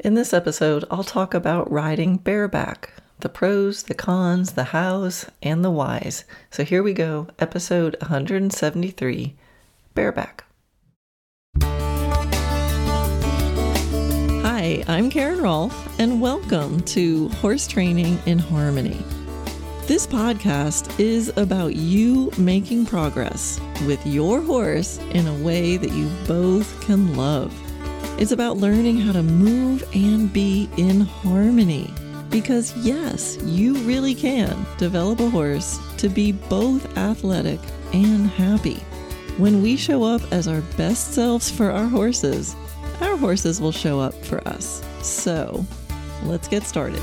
In 0.00 0.14
this 0.14 0.32
episode, 0.32 0.84
I'll 0.92 1.02
talk 1.02 1.34
about 1.34 1.72
riding 1.72 2.18
bareback 2.18 2.92
the 3.18 3.28
pros, 3.28 3.82
the 3.82 3.94
cons, 3.94 4.52
the 4.52 4.66
hows, 4.66 5.26
and 5.42 5.64
the 5.64 5.72
whys. 5.72 6.22
So 6.52 6.62
here 6.62 6.84
we 6.84 6.92
go, 6.92 7.26
episode 7.40 7.96
173 8.00 9.34
Bareback. 9.94 10.44
Hi, 14.44 14.84
I'm 14.86 15.10
Karen 15.10 15.40
Rohlf, 15.40 15.74
and 15.98 16.20
welcome 16.20 16.80
to 16.82 17.28
Horse 17.30 17.66
Training 17.66 18.20
in 18.24 18.38
Harmony. 18.38 19.04
This 19.88 20.06
podcast 20.06 20.96
is 21.00 21.32
about 21.36 21.74
you 21.74 22.30
making 22.38 22.86
progress 22.86 23.60
with 23.84 24.06
your 24.06 24.42
horse 24.42 24.98
in 25.10 25.26
a 25.26 25.34
way 25.42 25.76
that 25.76 25.90
you 25.90 26.08
both 26.24 26.80
can 26.82 27.16
love. 27.16 27.52
It's 28.18 28.32
about 28.32 28.56
learning 28.56 28.98
how 28.98 29.12
to 29.12 29.22
move 29.22 29.84
and 29.94 30.32
be 30.32 30.68
in 30.76 31.00
harmony. 31.00 31.92
Because, 32.30 32.76
yes, 32.76 33.38
you 33.44 33.74
really 33.78 34.14
can 34.14 34.66
develop 34.76 35.20
a 35.20 35.30
horse 35.30 35.78
to 35.98 36.08
be 36.08 36.32
both 36.32 36.98
athletic 36.98 37.60
and 37.92 38.28
happy. 38.30 38.82
When 39.38 39.62
we 39.62 39.76
show 39.76 40.02
up 40.02 40.20
as 40.32 40.48
our 40.48 40.60
best 40.76 41.12
selves 41.14 41.50
for 41.50 41.70
our 41.70 41.86
horses, 41.86 42.56
our 43.00 43.16
horses 43.16 43.60
will 43.60 43.72
show 43.72 44.00
up 44.00 44.14
for 44.24 44.46
us. 44.48 44.82
So, 45.02 45.64
let's 46.24 46.48
get 46.48 46.64
started. 46.64 47.02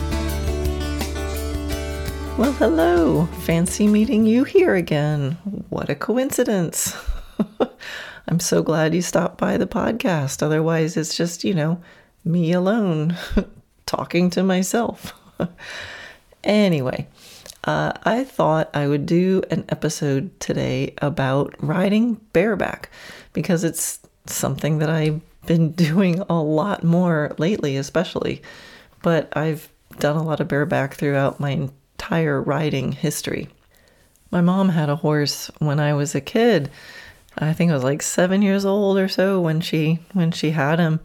Well, 2.37 2.51
hello. 2.51 3.27
Fancy 3.43 3.87
meeting 3.87 4.25
you 4.25 4.43
here 4.43 4.75
again. 4.75 5.37
What 5.69 5.89
a 5.89 5.95
coincidence. 5.95 6.93
I'm 8.27 8.39
so 8.39 8.63
glad 8.63 8.95
you 8.95 9.01
stopped 9.01 9.37
by 9.37 9.57
the 9.57 9.67
podcast. 9.67 10.41
Otherwise, 10.41 10.97
it's 10.97 11.15
just, 11.15 11.43
you 11.43 11.53
know, 11.53 11.81
me 12.23 12.51
alone 12.51 13.15
talking 13.85 14.31
to 14.31 14.41
myself. 14.41 15.13
anyway, 16.43 17.07
uh, 17.65 17.93
I 18.03 18.23
thought 18.23 18.71
I 18.73 18.87
would 18.87 19.05
do 19.05 19.43
an 19.51 19.65
episode 19.69 20.39
today 20.39 20.95
about 21.01 21.53
riding 21.59 22.15
bareback 22.33 22.89
because 23.33 23.63
it's 23.63 23.99
something 24.25 24.79
that 24.79 24.89
I've 24.89 25.21
been 25.45 25.71
doing 25.73 26.21
a 26.27 26.41
lot 26.41 26.83
more 26.83 27.35
lately, 27.37 27.77
especially. 27.77 28.41
But 29.03 29.35
I've 29.37 29.69
done 29.99 30.15
a 30.15 30.23
lot 30.23 30.39
of 30.39 30.47
bareback 30.47 30.95
throughout 30.95 31.39
my 31.39 31.51
entire 31.51 32.41
riding 32.41 32.91
history. 32.91 33.49
My 34.31 34.41
mom 34.41 34.69
had 34.69 34.89
a 34.89 34.95
horse 34.95 35.51
when 35.59 35.79
I 35.79 35.93
was 35.93 36.15
a 36.15 36.21
kid 36.21 36.71
I 37.37 37.53
think 37.53 37.71
I 37.71 37.73
was 37.73 37.83
like 37.83 38.01
seven 38.01 38.41
years 38.41 38.65
old 38.65 38.97
or 38.97 39.07
so 39.07 39.41
when 39.41 39.61
she 39.61 39.99
when 40.13 40.31
she 40.31 40.51
had 40.51 40.79
him, 40.79 40.99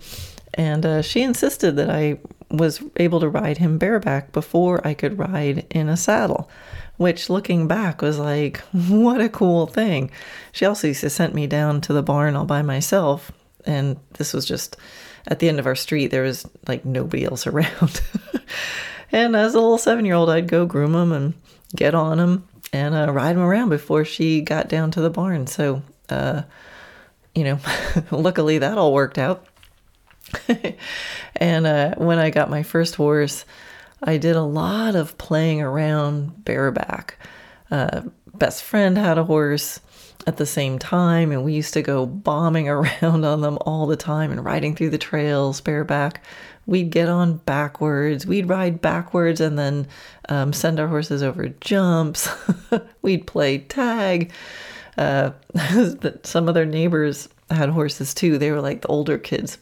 and 0.54 0.86
uh, 0.86 1.02
she 1.02 1.22
insisted 1.22 1.76
that 1.76 1.90
I 1.90 2.18
was 2.50 2.82
able 2.96 3.20
to 3.20 3.28
ride 3.28 3.58
him 3.58 3.78
bareback 3.78 4.32
before 4.32 4.86
I 4.86 4.94
could 4.94 5.18
ride 5.18 5.66
in 5.70 5.88
a 5.88 5.96
saddle. 5.96 6.50
Which, 6.96 7.30
looking 7.30 7.66
back, 7.66 8.02
was 8.02 8.18
like, 8.18 8.58
what 8.72 9.20
a 9.20 9.28
cool 9.28 9.66
thing. 9.66 10.10
She 10.52 10.66
also 10.66 10.88
used 10.88 11.00
to 11.00 11.10
send 11.10 11.34
me 11.34 11.46
down 11.46 11.80
to 11.82 11.92
the 11.92 12.02
barn 12.02 12.36
all 12.36 12.44
by 12.44 12.62
myself, 12.62 13.32
and 13.64 13.96
this 14.14 14.32
was 14.32 14.44
just 14.44 14.76
at 15.26 15.38
the 15.38 15.48
end 15.48 15.58
of 15.58 15.66
our 15.66 15.74
street. 15.74 16.08
There 16.08 16.24
was 16.24 16.46
like 16.68 16.84
nobody 16.84 17.24
else 17.24 17.46
around. 17.46 18.02
and 19.12 19.34
as 19.34 19.54
a 19.54 19.60
little 19.60 19.78
seven 19.78 20.04
year 20.04 20.14
old, 20.14 20.30
I'd 20.30 20.48
go 20.48 20.66
groom 20.66 20.94
him 20.94 21.12
and 21.12 21.34
get 21.74 21.94
on 21.94 22.18
him 22.18 22.46
and 22.72 22.94
uh, 22.94 23.12
ride 23.12 23.36
him 23.36 23.42
around 23.42 23.68
before 23.68 24.04
she 24.04 24.40
got 24.42 24.68
down 24.68 24.90
to 24.92 25.00
the 25.00 25.10
barn. 25.10 25.46
So 25.46 25.82
uh, 26.12 26.42
you 27.34 27.44
know, 27.44 27.58
luckily 28.10 28.58
that 28.58 28.78
all 28.78 28.92
worked 28.92 29.18
out. 29.18 29.46
and 31.36 31.66
uh, 31.66 31.94
when 31.96 32.18
I 32.18 32.30
got 32.30 32.50
my 32.50 32.62
first 32.62 32.94
horse, 32.96 33.44
I 34.02 34.16
did 34.16 34.36
a 34.36 34.42
lot 34.42 34.94
of 34.94 35.18
playing 35.18 35.60
around 35.60 36.44
bareback. 36.44 37.16
Uh, 37.70 38.02
best 38.34 38.62
friend 38.62 38.96
had 38.96 39.18
a 39.18 39.24
horse 39.24 39.80
at 40.26 40.36
the 40.36 40.46
same 40.46 40.78
time, 40.78 41.32
and 41.32 41.44
we 41.44 41.52
used 41.52 41.74
to 41.74 41.82
go 41.82 42.06
bombing 42.06 42.68
around 42.68 43.24
on 43.24 43.40
them 43.40 43.58
all 43.62 43.86
the 43.86 43.96
time 43.96 44.30
and 44.30 44.44
riding 44.44 44.74
through 44.74 44.90
the 44.90 44.98
trails 44.98 45.60
bareback. 45.60 46.24
We'd 46.66 46.90
get 46.90 47.08
on 47.08 47.38
backwards, 47.38 48.26
we'd 48.26 48.48
ride 48.48 48.80
backwards 48.80 49.40
and 49.40 49.58
then 49.58 49.88
um, 50.28 50.52
send 50.52 50.78
our 50.78 50.86
horses 50.86 51.22
over 51.22 51.48
jumps. 51.48 52.28
we'd 53.02 53.26
play 53.26 53.58
tag 53.58 54.30
uh, 54.98 55.30
some 56.22 56.48
of 56.48 56.54
their 56.54 56.66
neighbors 56.66 57.28
had 57.50 57.68
horses 57.70 58.14
too. 58.14 58.38
They 58.38 58.50
were 58.50 58.60
like 58.60 58.82
the 58.82 58.88
older 58.88 59.18
kids. 59.18 59.58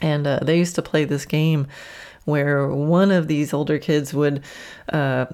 And 0.00 0.26
uh, 0.26 0.40
they 0.42 0.58
used 0.58 0.76
to 0.76 0.82
play 0.82 1.04
this 1.04 1.26
game 1.26 1.66
where 2.24 2.68
one 2.68 3.10
of 3.10 3.28
these 3.28 3.52
older 3.52 3.78
kids 3.78 4.14
would 4.14 4.42
uh, 4.90 5.26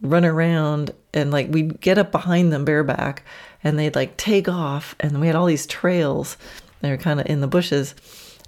run 0.00 0.24
around 0.24 0.92
and 1.14 1.30
like 1.30 1.48
we'd 1.50 1.80
get 1.80 1.98
up 1.98 2.12
behind 2.12 2.52
them 2.52 2.64
bareback 2.64 3.24
and 3.64 3.78
they'd 3.78 3.94
like 3.94 4.16
take 4.16 4.48
off. 4.48 4.94
And 5.00 5.20
we 5.20 5.26
had 5.26 5.36
all 5.36 5.46
these 5.46 5.66
trails. 5.66 6.36
They 6.80 6.90
were 6.90 6.96
kind 6.96 7.20
of 7.20 7.26
in 7.26 7.40
the 7.40 7.48
bushes. 7.48 7.94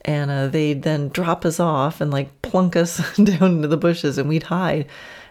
And 0.05 0.31
uh, 0.31 0.49
they'd 0.49 0.83
then 0.83 1.09
drop 1.09 1.45
us 1.45 1.59
off 1.59 2.01
and 2.01 2.11
like 2.11 2.43
plunk 2.43 2.77
us 2.77 3.17
down 3.17 3.57
into 3.57 3.69
the 3.69 3.77
bushes 3.77 4.19
and 4.19 4.29
we'd 4.29 4.45
hide. 4.45 4.87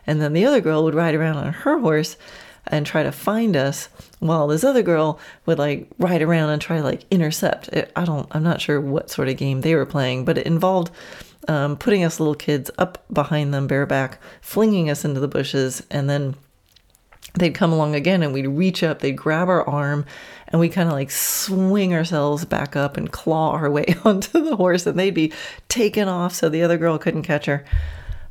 And 0.05 0.21
then 0.21 0.33
the 0.33 0.45
other 0.45 0.61
girl 0.61 0.83
would 0.83 0.95
ride 0.95 1.15
around 1.15 1.37
on 1.37 1.53
her 1.53 1.79
horse 1.79 2.17
and 2.67 2.85
try 2.85 3.03
to 3.03 3.11
find 3.11 3.55
us 3.55 3.89
while 4.19 4.47
this 4.47 4.63
other 4.63 4.81
girl 4.81 5.19
would 5.45 5.59
like 5.59 5.89
ride 5.97 6.21
around 6.21 6.49
and 6.49 6.61
try 6.61 6.77
to 6.77 6.83
like 6.83 7.05
intercept. 7.11 7.67
It, 7.69 7.91
I 7.95 8.05
don't, 8.05 8.27
I'm 8.31 8.43
not 8.43 8.61
sure 8.61 8.79
what 8.79 9.09
sort 9.09 9.29
of 9.29 9.37
game 9.37 9.61
they 9.61 9.75
were 9.75 9.85
playing, 9.85 10.25
but 10.25 10.37
it 10.37 10.45
involved 10.45 10.91
um, 11.47 11.75
putting 11.77 12.03
us 12.03 12.19
little 12.19 12.35
kids 12.35 12.71
up 12.77 13.03
behind 13.11 13.53
them 13.53 13.67
bareback, 13.67 14.19
flinging 14.41 14.89
us 14.89 15.03
into 15.03 15.19
the 15.19 15.27
bushes, 15.27 15.83
and 15.91 16.09
then 16.09 16.35
they'd 17.35 17.55
come 17.55 17.73
along 17.73 17.95
again 17.95 18.21
and 18.21 18.33
we'd 18.33 18.47
reach 18.47 18.83
up, 18.83 18.99
they'd 18.99 19.17
grab 19.17 19.49
our 19.49 19.67
arm, 19.67 20.05
and 20.47 20.59
we 20.59 20.69
kind 20.69 20.87
of 20.87 20.93
like 20.93 21.11
swing 21.11 21.93
ourselves 21.93 22.45
back 22.45 22.75
up 22.75 22.95
and 22.95 23.11
claw 23.11 23.51
our 23.51 23.69
way 23.69 23.85
onto 24.05 24.41
the 24.43 24.55
horse, 24.55 24.85
and 24.85 24.97
they'd 24.97 25.11
be 25.11 25.33
taken 25.67 26.07
off 26.07 26.33
so 26.33 26.49
the 26.49 26.63
other 26.63 26.77
girl 26.77 26.97
couldn't 26.97 27.23
catch 27.23 27.45
her. 27.45 27.65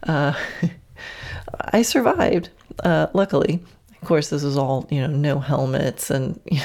Uh, 0.03 0.33
I 1.61 1.83
survived, 1.83 2.49
uh, 2.83 3.09
luckily. 3.13 3.61
Of 4.03 4.09
course, 4.09 4.31
this 4.31 4.43
was 4.43 4.57
all, 4.57 4.87
you 4.91 5.01
know, 5.01 5.07
no 5.07 5.39
helmets 5.39 6.11
and 6.11 6.41
you 6.51 6.61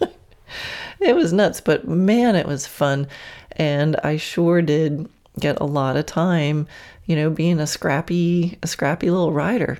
know, 0.00 0.08
it 1.00 1.14
was 1.14 1.32
nuts, 1.32 1.60
but 1.60 1.86
man, 1.86 2.34
it 2.34 2.46
was 2.46 2.66
fun. 2.66 3.06
And 3.52 3.96
I 4.02 4.16
sure 4.16 4.60
did 4.60 5.08
get 5.38 5.60
a 5.60 5.64
lot 5.64 5.96
of 5.96 6.06
time, 6.06 6.66
you 7.06 7.14
know, 7.14 7.30
being 7.30 7.60
a 7.60 7.66
scrappy, 7.66 8.58
a 8.62 8.66
scrappy 8.66 9.10
little 9.10 9.32
rider 9.32 9.78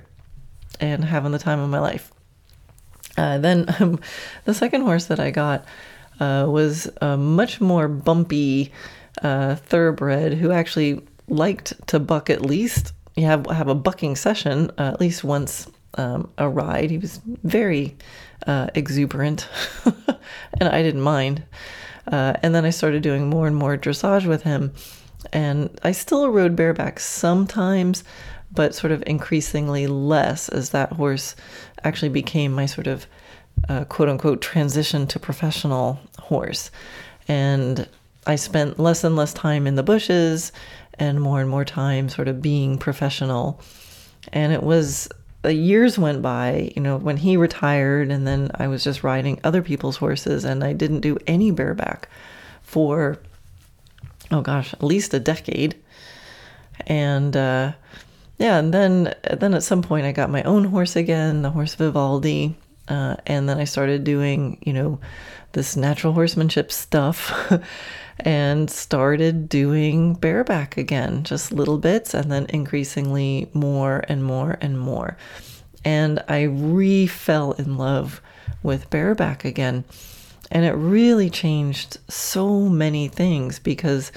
and 0.79 1.03
having 1.03 1.33
the 1.33 1.39
time 1.39 1.59
of 1.59 1.69
my 1.69 1.79
life. 1.79 2.11
Uh, 3.17 3.37
then 3.37 3.65
um, 3.79 3.99
the 4.45 4.53
second 4.53 4.81
horse 4.81 5.05
that 5.05 5.19
I 5.19 5.29
got 5.29 5.65
uh, 6.21 6.45
was 6.47 6.89
a 7.01 7.17
much 7.17 7.59
more 7.59 7.89
bumpy 7.89 8.71
uh, 9.21 9.55
thoroughbred 9.55 10.35
who 10.35 10.51
actually 10.51 11.01
liked 11.27 11.73
to 11.87 11.99
buck 11.99 12.29
at 12.29 12.41
least 12.41 12.93
you 13.15 13.25
have 13.25 13.45
have 13.47 13.67
a 13.67 13.75
bucking 13.75 14.15
session 14.15 14.69
uh, 14.77 14.91
at 14.93 14.99
least 14.99 15.23
once 15.23 15.67
um, 15.95 16.29
a 16.37 16.47
ride. 16.47 16.89
He 16.89 16.97
was 16.97 17.19
very 17.43 17.95
uh, 18.47 18.67
exuberant, 18.75 19.47
and 20.59 20.69
I 20.69 20.81
didn't 20.81 21.01
mind. 21.01 21.43
Uh, 22.07 22.33
and 22.41 22.55
then 22.55 22.65
I 22.65 22.71
started 22.71 23.03
doing 23.03 23.29
more 23.29 23.47
and 23.47 23.55
more 23.55 23.77
dressage 23.77 24.25
with 24.25 24.43
him. 24.43 24.73
And 25.31 25.79
I 25.83 25.91
still 25.91 26.29
rode 26.29 26.55
bareback 26.55 26.99
sometimes, 26.99 28.03
but 28.51 28.75
sort 28.75 28.91
of 28.91 29.03
increasingly 29.05 29.87
less 29.87 30.49
as 30.49 30.71
that 30.71 30.93
horse 30.93 31.35
actually 31.83 32.09
became 32.09 32.51
my 32.51 32.65
sort 32.65 32.87
of 32.87 33.05
uh, 33.69 33.85
quote 33.85 34.09
unquote 34.09 34.41
transition 34.41 35.07
to 35.07 35.19
professional 35.19 35.99
horse. 36.19 36.71
And 37.27 37.87
I 38.25 38.35
spent 38.35 38.79
less 38.79 39.03
and 39.03 39.15
less 39.15 39.33
time 39.33 39.67
in 39.67 39.75
the 39.75 39.83
bushes 39.83 40.51
and 40.95 41.21
more 41.21 41.41
and 41.41 41.49
more 41.49 41.65
time 41.65 42.09
sort 42.09 42.27
of 42.27 42.41
being 42.41 42.77
professional. 42.77 43.61
And 44.33 44.53
it 44.53 44.63
was 44.63 45.09
the 45.41 45.53
years 45.53 45.97
went 45.97 46.21
by, 46.21 46.71
you 46.75 46.81
know, 46.81 46.97
when 46.97 47.17
he 47.17 47.35
retired, 47.37 48.11
and 48.11 48.27
then 48.27 48.51
I 48.55 48.67
was 48.67 48.83
just 48.83 49.03
riding 49.03 49.39
other 49.43 49.61
people's 49.61 49.97
horses, 49.97 50.43
and 50.43 50.63
I 50.63 50.73
didn't 50.73 51.01
do 51.01 51.17
any 51.25 51.51
bareback 51.51 52.09
for, 52.61 53.17
oh 54.29 54.41
gosh, 54.41 54.73
at 54.73 54.83
least 54.83 55.13
a 55.13 55.19
decade. 55.19 55.75
And 56.87 57.35
uh, 57.35 57.73
yeah, 58.37 58.57
and 58.57 58.73
then 58.73 59.15
then 59.31 59.53
at 59.53 59.63
some 59.63 59.81
point 59.81 60.05
I 60.05 60.11
got 60.11 60.29
my 60.29 60.43
own 60.43 60.65
horse 60.65 60.95
again, 60.95 61.41
the 61.41 61.51
horse 61.51 61.75
Vivaldi, 61.75 62.55
uh, 62.87 63.15
and 63.25 63.47
then 63.49 63.57
I 63.57 63.63
started 63.63 64.03
doing, 64.03 64.59
you 64.61 64.73
know, 64.73 64.99
this 65.53 65.75
natural 65.75 66.13
horsemanship 66.13 66.71
stuff. 66.71 67.31
and 68.23 68.69
started 68.69 69.49
doing 69.49 70.13
bareback 70.13 70.77
again, 70.77 71.23
just 71.23 71.51
little 71.51 71.77
bits, 71.77 72.13
and 72.13 72.31
then 72.31 72.45
increasingly 72.49 73.49
more 73.53 74.03
and 74.07 74.23
more 74.23 74.57
and 74.61 74.79
more. 74.79 75.17
And 75.83 76.23
I 76.27 76.43
re 76.43 77.07
fell 77.07 77.53
in 77.53 77.77
love 77.77 78.21
with 78.63 78.89
bareback 78.89 79.43
again. 79.43 79.83
And 80.51 80.65
it 80.65 80.73
really 80.73 81.29
changed 81.29 81.97
so 82.09 82.59
many 82.69 83.07
things 83.07 83.57
because 83.57 84.11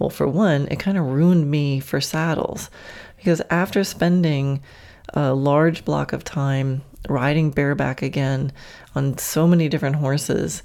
Well, 0.00 0.10
for 0.10 0.26
one, 0.26 0.66
it 0.70 0.80
kind 0.80 0.96
of 0.96 1.04
ruined 1.04 1.50
me 1.50 1.78
for 1.78 2.00
saddles 2.00 2.70
because 3.18 3.42
after 3.50 3.84
spending 3.84 4.62
a 5.12 5.34
large 5.34 5.84
block 5.84 6.14
of 6.14 6.24
time 6.24 6.80
riding 7.06 7.50
bareback 7.50 8.00
again 8.00 8.50
on 8.94 9.18
so 9.18 9.46
many 9.46 9.68
different 9.68 9.96
horses, 9.96 10.62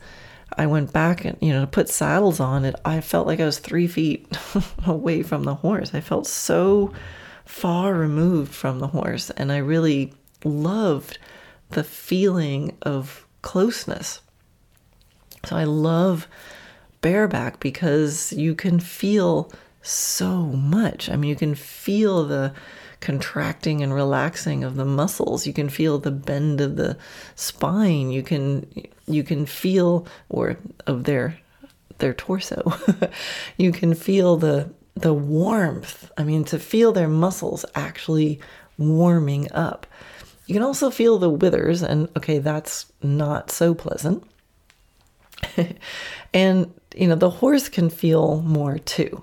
I 0.57 0.67
went 0.67 0.93
back 0.93 1.25
and, 1.25 1.37
you 1.41 1.53
know, 1.53 1.61
to 1.61 1.67
put 1.67 1.89
saddles 1.89 2.39
on 2.39 2.65
it. 2.65 2.75
I 2.85 3.01
felt 3.01 3.27
like 3.27 3.39
I 3.39 3.45
was 3.45 3.59
three 3.59 3.87
feet 3.87 4.27
away 4.85 5.21
from 5.23 5.43
the 5.43 5.55
horse. 5.55 5.93
I 5.93 6.01
felt 6.01 6.27
so 6.27 6.93
far 7.45 7.93
removed 7.93 8.53
from 8.53 8.79
the 8.79 8.87
horse. 8.87 9.29
And 9.31 9.51
I 9.51 9.57
really 9.57 10.13
loved 10.43 11.17
the 11.69 11.83
feeling 11.83 12.77
of 12.81 13.25
closeness. 13.41 14.21
So 15.45 15.55
I 15.55 15.65
love 15.65 16.27
bareback 17.01 17.59
because 17.59 18.33
you 18.33 18.55
can 18.55 18.79
feel 18.79 19.51
so 19.81 20.45
much. 20.45 21.09
I 21.09 21.15
mean, 21.15 21.29
you 21.29 21.35
can 21.35 21.55
feel 21.55 22.25
the 22.25 22.53
contracting 23.05 23.83
and 23.83 23.93
relaxing 23.93 24.63
of 24.63 24.75
the 24.77 24.83
muscles. 24.83 25.45
You 25.45 25.53
can 25.53 25.69
feel 25.69 25.99
the 25.99 26.09
bend 26.09 26.59
of 26.59 26.75
the 26.75 26.97
spine. 27.35 28.09
You 28.09 28.23
can 28.23 28.65
you 29.07 29.23
can 29.23 29.45
feel 29.45 30.07
or 30.27 30.57
of 30.87 31.03
their 31.03 31.37
their 31.99 32.15
torso. 32.15 32.73
you 33.57 33.71
can 33.71 33.93
feel 33.93 34.37
the 34.37 34.71
the 34.95 35.13
warmth. 35.13 36.11
I 36.17 36.23
mean, 36.23 36.45
to 36.45 36.57
feel 36.57 36.91
their 36.93 37.07
muscles 37.07 37.63
actually 37.75 38.39
warming 38.79 39.51
up. 39.51 39.85
You 40.47 40.55
can 40.55 40.63
also 40.63 40.89
feel 40.89 41.19
the 41.19 41.29
withers, 41.29 41.83
and 41.83 42.09
okay, 42.17 42.39
that's 42.39 42.91
not 43.03 43.51
so 43.51 43.75
pleasant. 43.75 44.23
and, 46.33 46.73
you 46.95 47.07
know, 47.07 47.15
the 47.15 47.29
horse 47.29 47.69
can 47.69 47.89
feel 47.89 48.41
more 48.41 48.79
too. 48.79 49.21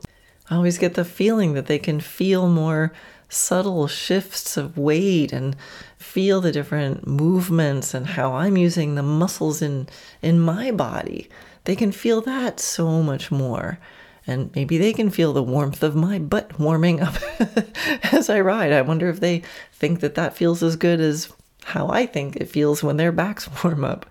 I 0.52 0.56
always 0.56 0.76
get 0.76 0.92
the 0.94 1.04
feeling 1.06 1.54
that 1.54 1.64
they 1.64 1.78
can 1.78 1.98
feel 1.98 2.46
more 2.46 2.92
subtle 3.30 3.86
shifts 3.86 4.58
of 4.58 4.76
weight 4.76 5.32
and 5.32 5.56
feel 5.96 6.42
the 6.42 6.52
different 6.52 7.06
movements 7.06 7.94
and 7.94 8.06
how 8.06 8.34
I'm 8.34 8.58
using 8.58 8.94
the 8.94 9.02
muscles 9.02 9.62
in 9.62 9.88
in 10.20 10.38
my 10.38 10.70
body. 10.70 11.30
They 11.64 11.74
can 11.74 11.90
feel 11.90 12.20
that 12.20 12.60
so 12.60 13.02
much 13.02 13.30
more. 13.30 13.78
And 14.26 14.54
maybe 14.54 14.76
they 14.76 14.92
can 14.92 15.08
feel 15.08 15.32
the 15.32 15.42
warmth 15.42 15.82
of 15.82 15.96
my 15.96 16.18
butt 16.18 16.60
warming 16.60 17.00
up 17.00 17.14
as 18.12 18.28
I 18.28 18.42
ride. 18.42 18.72
I 18.72 18.82
wonder 18.82 19.08
if 19.08 19.20
they 19.20 19.40
think 19.72 20.00
that 20.00 20.16
that 20.16 20.36
feels 20.36 20.62
as 20.62 20.76
good 20.76 21.00
as 21.00 21.32
how 21.64 21.88
I 21.88 22.04
think 22.04 22.36
it 22.36 22.50
feels 22.50 22.82
when 22.82 22.98
their 22.98 23.10
backs 23.10 23.48
warm 23.64 23.86
up. 23.86 24.04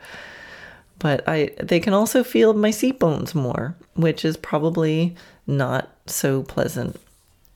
But 1.01 1.27
I 1.27 1.49
they 1.59 1.79
can 1.79 1.93
also 1.93 2.23
feel 2.23 2.53
my 2.53 2.69
seat 2.69 2.99
bones 2.99 3.33
more, 3.33 3.75
which 3.95 4.23
is 4.23 4.37
probably 4.37 5.15
not 5.47 5.89
so 6.05 6.43
pleasant 6.43 6.99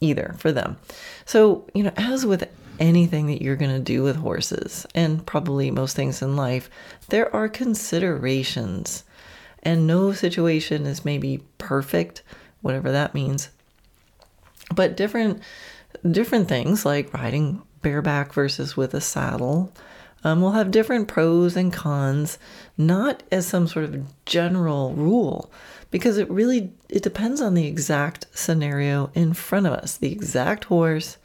either 0.02 0.36
for 0.40 0.52
them. 0.52 0.78
So, 1.26 1.68
you 1.76 1.84
know, 1.84 1.94
as 1.96 2.26
with 2.26 2.50
anything 2.80 3.28
that 3.28 3.44
you're 3.44 3.56
going 3.56 3.72
to 3.72 3.80
do 3.80 4.02
with 4.02 4.16
horses, 4.16 4.88
and 4.96 5.24
probably 5.28 5.70
most 5.70 5.96
things 5.96 6.24
in 6.24 6.36
life, 6.36 6.72
there 7.10 7.34
are 7.36 7.48
considerations. 7.48 9.04
And 9.62 9.86
no 9.86 10.12
situation 10.12 10.88
is 10.88 11.06
maybe 11.06 11.44
perfect, 11.60 12.24
whatever 12.62 12.92
that 12.92 13.14
means. 13.14 13.50
But 14.74 14.98
different 14.98 15.44
different 16.10 16.50
things 16.50 16.84
like 16.84 17.14
riding 17.14 17.62
bareback 17.84 18.34
versus 18.34 18.76
with 18.76 18.96
a 18.96 19.02
saddle 19.02 19.72
um, 20.26 20.42
will 20.42 20.54
have 20.54 20.72
different 20.72 21.08
pros 21.08 21.56
and 21.56 21.72
cons, 21.72 22.40
not 22.78 23.24
as 23.32 23.48
some 23.48 23.68
sort 23.68 23.86
of 23.86 24.26
general 24.26 24.94
rule, 24.94 25.52
because 25.92 26.18
it 26.18 26.30
really 26.30 26.72
it 26.90 27.04
depends 27.04 27.42
on 27.42 27.54
the 27.54 27.68
exact 27.68 28.28
scenario 28.34 29.10
in 29.14 29.34
front 29.34 29.66
of 29.66 29.74
us, 29.74 29.98
the 29.98 30.12
exact 30.12 30.66
horse, 30.66 31.18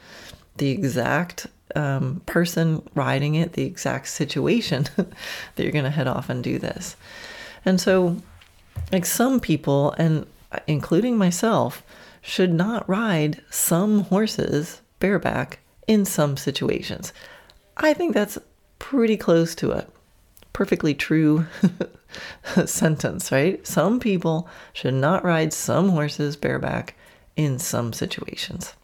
the 0.59 0.71
exact 0.71 1.47
um, 1.75 2.23
person 2.27 2.83
riding 2.95 3.35
it, 3.35 3.55
the 3.55 3.65
exact 3.65 4.09
situation 4.09 4.87
that 4.97 5.63
you're 5.63 5.73
going 5.73 5.85
to 5.85 5.91
head 5.91 6.07
off 6.07 6.29
and 6.29 6.43
do 6.43 6.59
this. 6.59 6.97
And 7.65 7.81
so, 7.81 8.17
like 8.93 9.07
some 9.07 9.41
people, 9.41 9.93
and 9.99 10.27
including 10.67 11.17
myself, 11.17 11.83
should 12.23 12.53
not 12.53 12.89
ride 12.89 13.41
some 13.51 14.05
horses 14.05 14.81
bareback 14.99 15.61
in 15.87 16.05
some 16.05 16.37
situations. 16.37 17.13
I 17.77 17.95
think 17.95 18.15
that's 18.15 18.39
pretty 18.79 19.17
close 19.17 19.55
to 19.57 19.73
a 19.73 19.87
perfectly 20.61 20.93
true 20.93 21.47
sentence, 22.67 23.33
right? 23.33 23.67
Some 23.67 23.99
people 23.99 24.47
should 24.75 24.93
not 24.93 25.25
ride 25.25 25.55
some 25.55 25.89
horses 25.89 26.37
bareback 26.37 26.95
in 27.35 27.59
some 27.59 27.95
situations. 27.95 28.75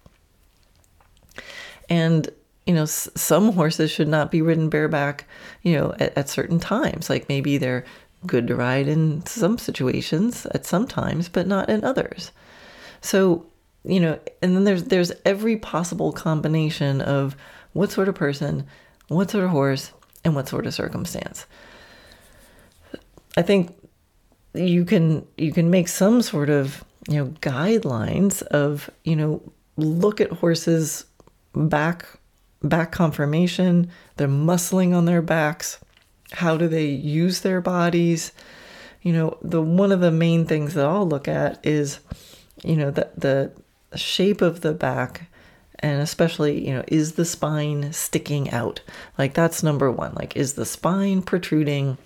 And, 1.91 2.31
you 2.65 2.73
know, 2.73 2.85
s- 2.85 3.11
some 3.15 3.53
horses 3.53 3.91
should 3.91 4.09
not 4.09 4.31
be 4.31 4.41
ridden 4.41 4.71
bareback, 4.71 5.27
you 5.61 5.77
know, 5.77 5.95
at, 6.01 6.17
at 6.17 6.31
certain 6.31 6.59
times. 6.59 7.11
Like 7.11 7.29
maybe 7.29 7.59
they're 7.59 7.85
good 8.27 8.47
to 8.47 8.57
ride 8.57 8.89
in 8.89 9.27
some 9.27 9.59
situations 9.59 10.47
at 10.55 10.65
some 10.65 10.87
times, 10.87 11.29
but 11.29 11.47
not 11.47 11.69
in 11.69 11.85
others. 11.85 12.33
So, 13.03 13.45
you 13.85 14.01
know, 14.01 14.19
and 14.41 14.57
then 14.57 14.65
there's 14.65 14.85
there's 14.85 15.13
every 15.27 15.59
possible 15.59 16.11
combination 16.11 17.03
of 17.03 17.37
what 17.75 17.91
sort 17.93 18.09
of 18.09 18.15
person, 18.15 18.67
what 19.09 19.31
sort 19.31 19.45
of 19.45 19.51
horse, 19.51 19.93
and 20.25 20.35
what 20.35 20.49
sort 20.49 20.67
of 20.67 20.73
circumstance. 20.73 21.45
I 23.37 23.43
think 23.43 23.77
you 24.55 24.85
can 24.85 25.27
you 25.37 25.53
can 25.53 25.71
make 25.71 25.89
some 25.89 26.23
sort 26.23 26.51
of 26.51 26.85
you 27.09 27.17
know 27.17 27.27
guidelines 27.41 28.43
of 28.43 28.91
you 29.05 29.17
know 29.17 29.43
look 29.77 30.21
at 30.21 30.31
horses 30.31 31.05
back 31.55 32.07
back 32.63 32.91
conformation 32.91 33.91
their 34.17 34.29
muscling 34.29 34.95
on 34.95 35.05
their 35.05 35.23
backs 35.23 35.79
how 36.33 36.57
do 36.57 36.69
they 36.69 36.87
use 36.87 37.41
their 37.41 37.61
bodies? 37.61 38.33
You 39.03 39.13
know 39.13 39.39
the 39.43 39.63
one 39.63 39.93
of 39.93 40.01
the 40.01 40.11
main 40.11 40.47
things 40.47 40.75
that 40.75 40.87
I'll 40.87 41.09
look 41.09 41.29
at 41.29 41.65
is 41.65 42.01
you 42.65 42.77
know 42.77 42.91
the 42.91 43.11
the 43.17 43.53
shape 43.97 44.43
of 44.43 44.63
the 44.63 44.73
back 44.73 45.31
and 45.79 46.03
especially 46.03 46.67
you 46.67 46.75
know 46.75 46.85
is 46.89 47.13
the 47.13 47.25
spine 47.25 47.93
sticking 47.93 48.51
out? 48.51 48.81
Like 49.17 49.35
that's 49.35 49.63
number 49.63 49.91
1 49.91 50.15
like 50.15 50.37
is 50.37 50.55
the 50.55 50.67
spine 50.67 51.23
protruding 51.23 51.99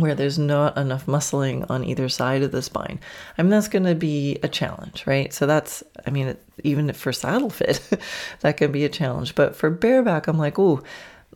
where 0.00 0.14
there's 0.14 0.38
not 0.38 0.76
enough 0.76 1.06
muscling 1.06 1.68
on 1.70 1.84
either 1.84 2.08
side 2.08 2.42
of 2.42 2.52
the 2.52 2.62
spine. 2.62 2.98
I 3.36 3.42
mean, 3.42 3.50
that's 3.50 3.68
going 3.68 3.84
to 3.84 3.94
be 3.94 4.38
a 4.42 4.48
challenge, 4.48 5.06
right? 5.06 5.32
So 5.32 5.46
that's, 5.46 5.82
I 6.06 6.10
mean, 6.10 6.36
even 6.64 6.92
for 6.92 7.12
saddle 7.12 7.50
fit, 7.50 7.80
that 8.40 8.56
can 8.56 8.72
be 8.72 8.84
a 8.84 8.88
challenge. 8.88 9.34
But 9.34 9.56
for 9.56 9.70
bareback, 9.70 10.26
I'm 10.26 10.38
like, 10.38 10.58
oh, 10.58 10.82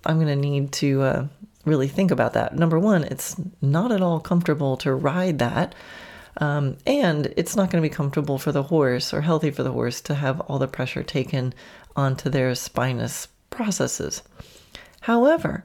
I'm 0.05 0.17
going 0.17 0.29
to 0.29 0.37
need 0.37 0.73
to 0.73 1.03
uh, 1.03 1.27
really 1.65 1.89
think 1.89 2.11
about 2.11 2.35
that. 2.35 2.57
Number 2.57 2.79
one, 2.79 3.05
it's 3.05 3.37
not 3.61 3.93
at 3.93 4.03
all 4.03 4.21
comfortable 4.21 4.77
to 4.79 4.95
ride 4.95 5.39
that. 5.39 5.75
Um, 6.39 6.77
and 6.87 7.33
it's 7.37 7.55
not 7.55 7.71
going 7.71 7.83
to 7.83 7.89
be 7.89 7.95
comfortable 7.95 8.39
for 8.39 8.51
the 8.51 8.65
horse 8.65 9.15
or 9.15 9.21
healthy 9.21 9.51
for 9.51 9.63
the 9.63 9.73
horse 9.73 10.01
to 10.03 10.15
have 10.15 10.41
all 10.43 10.59
the 10.59 10.67
pressure 10.67 11.03
taken 11.03 11.55
onto 11.95 12.29
their 12.29 12.55
spinous 12.55 13.29
processes. 13.51 14.23
However, 15.03 15.65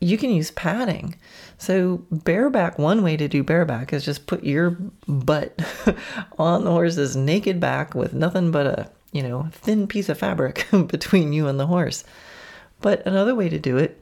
you 0.00 0.16
can 0.16 0.30
use 0.30 0.50
padding. 0.52 1.16
So, 1.58 2.04
bareback, 2.10 2.78
one 2.78 3.02
way 3.02 3.16
to 3.16 3.28
do 3.28 3.42
bareback 3.42 3.92
is 3.92 4.04
just 4.04 4.26
put 4.26 4.44
your 4.44 4.78
butt 5.08 5.60
on 6.38 6.64
the 6.64 6.70
horse's 6.70 7.16
naked 7.16 7.58
back 7.60 7.94
with 7.94 8.14
nothing 8.14 8.50
but 8.50 8.66
a, 8.66 8.90
you 9.12 9.22
know, 9.22 9.48
thin 9.52 9.86
piece 9.86 10.08
of 10.08 10.18
fabric 10.18 10.66
between 10.86 11.32
you 11.32 11.48
and 11.48 11.58
the 11.58 11.66
horse. 11.66 12.04
But 12.80 13.04
another 13.06 13.34
way 13.34 13.48
to 13.48 13.58
do 13.58 13.76
it 13.76 14.00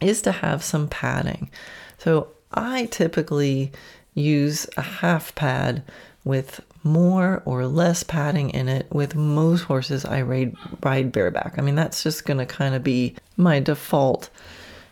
is 0.00 0.22
to 0.22 0.32
have 0.32 0.62
some 0.62 0.88
padding. 0.88 1.50
So, 1.98 2.28
I 2.52 2.86
typically 2.86 3.72
use 4.14 4.66
a 4.76 4.82
half 4.82 5.34
pad 5.34 5.84
with 6.24 6.60
more 6.82 7.42
or 7.44 7.66
less 7.66 8.02
padding 8.02 8.50
in 8.50 8.68
it 8.68 8.86
with 8.90 9.14
most 9.14 9.62
horses 9.62 10.04
I 10.04 10.22
ride, 10.22 10.56
ride 10.82 11.12
bareback. 11.12 11.54
I 11.58 11.62
mean, 11.62 11.74
that's 11.74 12.02
just 12.02 12.24
going 12.24 12.38
to 12.38 12.46
kind 12.46 12.74
of 12.74 12.82
be 12.82 13.16
my 13.36 13.60
default. 13.60 14.30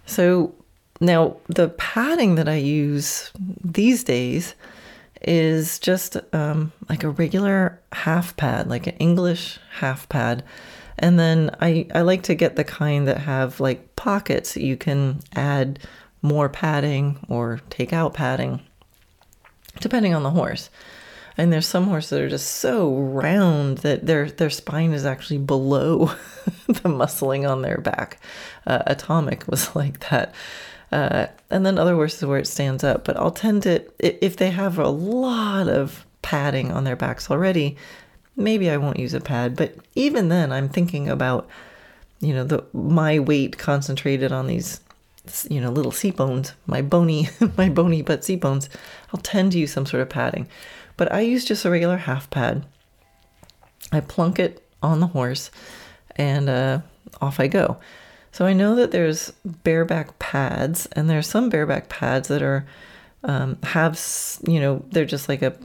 So 0.07 0.54
now 1.00 1.37
the 1.49 1.68
padding 1.71 2.35
that 2.35 2.49
I 2.49 2.57
use 2.57 3.30
these 3.64 4.04
days 4.04 4.54
is 5.23 5.78
just 5.78 6.16
um, 6.35 6.73
like 6.88 7.04
a 7.04 7.11
regular 7.11 7.80
half 7.92 8.37
pad, 8.37 8.68
like 8.68 8.87
an 8.87 8.97
English 8.97 9.59
half 9.73 10.09
pad. 10.09 10.45
And 10.99 11.18
then 11.18 11.54
I, 11.61 11.87
I 11.95 12.02
like 12.02 12.23
to 12.25 12.35
get 12.35 12.57
the 12.57 12.64
kind 12.64 13.07
that 13.09 13.18
have 13.18 13.61
like 13.61 13.97
pockets 13.97 14.54
that 14.54 14.62
you 14.62 14.76
can 14.76 15.21
add 15.35 15.78
more 16.23 16.49
padding 16.49 17.18
or 17.28 17.61
take 17.71 17.92
out 17.92 18.14
padding, 18.14 18.61
depending 19.80 20.14
on 20.14 20.25
the 20.25 20.30
horse. 20.30 20.71
And 21.38 21.52
there's 21.52 21.68
some 21.68 21.85
horses 21.85 22.11
that 22.11 22.21
are 22.21 22.28
just 22.28 22.57
so 22.57 22.92
round 22.95 23.78
that 23.78 24.04
their 24.04 24.28
their 24.28 24.50
spine 24.50 24.92
is 24.92 25.07
actually 25.07 25.38
below 25.38 26.07
the 26.66 26.88
muscling 26.88 27.49
on 27.49 27.62
their 27.62 27.78
back. 27.78 28.21
Uh, 28.66 28.83
Atomic 28.87 29.47
was 29.49 29.75
like 29.76 30.11
that. 30.11 30.35
Uh, 30.90 31.26
and 31.50 31.64
then 31.66 31.78
other 31.78 31.95
horses 31.95 32.25
where 32.25 32.38
it 32.38 32.47
stands 32.47 32.83
up. 32.83 33.04
But 33.04 33.16
I'll 33.16 33.30
tend 33.30 33.62
to, 33.64 33.85
if 33.99 34.37
they 34.37 34.50
have 34.50 34.78
a 34.78 34.88
lot 34.88 35.68
of 35.68 36.04
padding 36.23 36.73
on 36.73 36.85
their 36.85 36.97
backs 36.97 37.30
already, 37.30 37.76
maybe 38.37 38.71
I 38.71 38.76
won't 38.78 38.99
use 38.99 39.14
a 39.14 39.21
pad. 39.21 39.57
But 39.57 39.75
even 39.95 40.28
then, 40.28 40.52
I'm 40.52 40.68
thinking 40.68 41.09
about, 41.09 41.49
you 42.21 42.35
know, 42.35 42.45
the 42.45 42.64
my 42.73 43.18
weight 43.18 43.59
concentrated 43.59 44.33
on 44.33 44.47
these, 44.47 44.80
you 45.49 45.61
know, 45.61 45.71
little 45.71 45.92
seat 45.92 46.16
bones, 46.16 46.52
my 46.66 46.83
bony, 46.83 47.28
my 47.57 47.68
bony 47.68 48.02
butt 48.02 48.25
seat 48.25 48.40
bones. 48.40 48.68
I'll 49.12 49.21
tend 49.21 49.52
to 49.52 49.59
use 49.59 49.73
some 49.73 49.87
sort 49.87 50.02
of 50.02 50.09
padding, 50.09 50.49
but 50.99 51.11
I 51.11 51.21
use 51.21 51.47
just 51.47 51.64
a 51.64 51.71
regular 51.71 51.97
half 51.97 52.28
pad. 52.28 52.67
I 53.90 54.00
plunk 54.00 54.38
it 54.38 54.62
on 54.83 55.00
the 55.00 55.07
horse, 55.07 55.50
and 56.17 56.50
uh, 56.50 56.81
off 57.23 57.40
I 57.40 57.47
go. 57.47 57.78
So 58.33 58.45
I 58.45 58.52
know 58.52 58.75
that 58.75 58.90
there's 58.90 59.33
bareback 59.64 60.19
pads, 60.19 60.85
and 60.93 61.09
there's 61.09 61.26
some 61.26 61.49
bareback 61.49 61.88
pads 61.88 62.28
that 62.28 62.43
are 62.43 62.67
um, 63.25 63.59
have 63.62 63.99
you 64.47 64.61
know 64.61 64.85
they're 64.90 65.07
just 65.07 65.31
like 65.31 65.40
a 65.40 65.57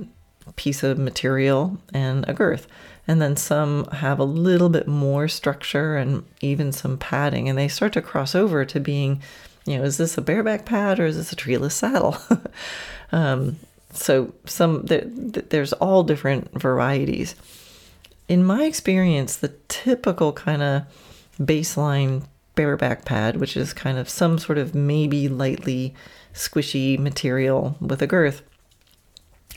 piece 0.56 0.84
of 0.84 0.98
material 0.98 1.78
and 1.94 2.24
a 2.28 2.34
girth. 2.34 2.68
And 3.06 3.22
then 3.22 3.36
some 3.36 3.86
have 3.88 4.20
a 4.20 4.24
little 4.24 4.70
bit 4.70 4.88
more 4.88 5.28
structure 5.28 5.98
and 5.98 6.24
even 6.40 6.72
some 6.72 6.98
padding, 6.98 7.50
and 7.50 7.58
they 7.58 7.68
start 7.68 7.92
to 7.94 8.02
cross 8.02 8.34
over 8.34 8.64
to 8.64 8.80
being, 8.80 9.22
you 9.66 9.78
know, 9.78 9.84
is 9.84 9.98
this 9.98 10.18
a 10.18 10.22
bareback 10.22 10.66
pad 10.66 11.00
or 11.00 11.06
is 11.06 11.18
this 11.18 11.34
a 11.34 11.36
treeless 11.36 11.76
saddle? 11.76 12.18
um, 13.12 13.58
so 13.94 14.34
some 14.46 14.84
there, 14.84 15.04
there's 15.06 15.74
all 15.74 16.04
different 16.04 16.52
varieties. 16.60 17.36
In 18.28 18.44
my 18.44 18.64
experience, 18.64 19.36
the 19.36 19.54
typical 19.68 20.34
kind 20.34 20.62
of 20.62 20.84
baseline 21.40 22.26
bareback 22.56 23.06
pad, 23.06 23.38
which 23.38 23.58
is 23.58 23.74
kind 23.74 23.98
of 23.98 24.10
some 24.10 24.38
sort 24.38 24.58
of 24.58 24.76
maybe 24.76 25.28
lightly 25.28 25.94
squishy 26.34 26.98
material 26.98 27.76
with 27.80 28.02
a 28.02 28.08
girth, 28.08 28.42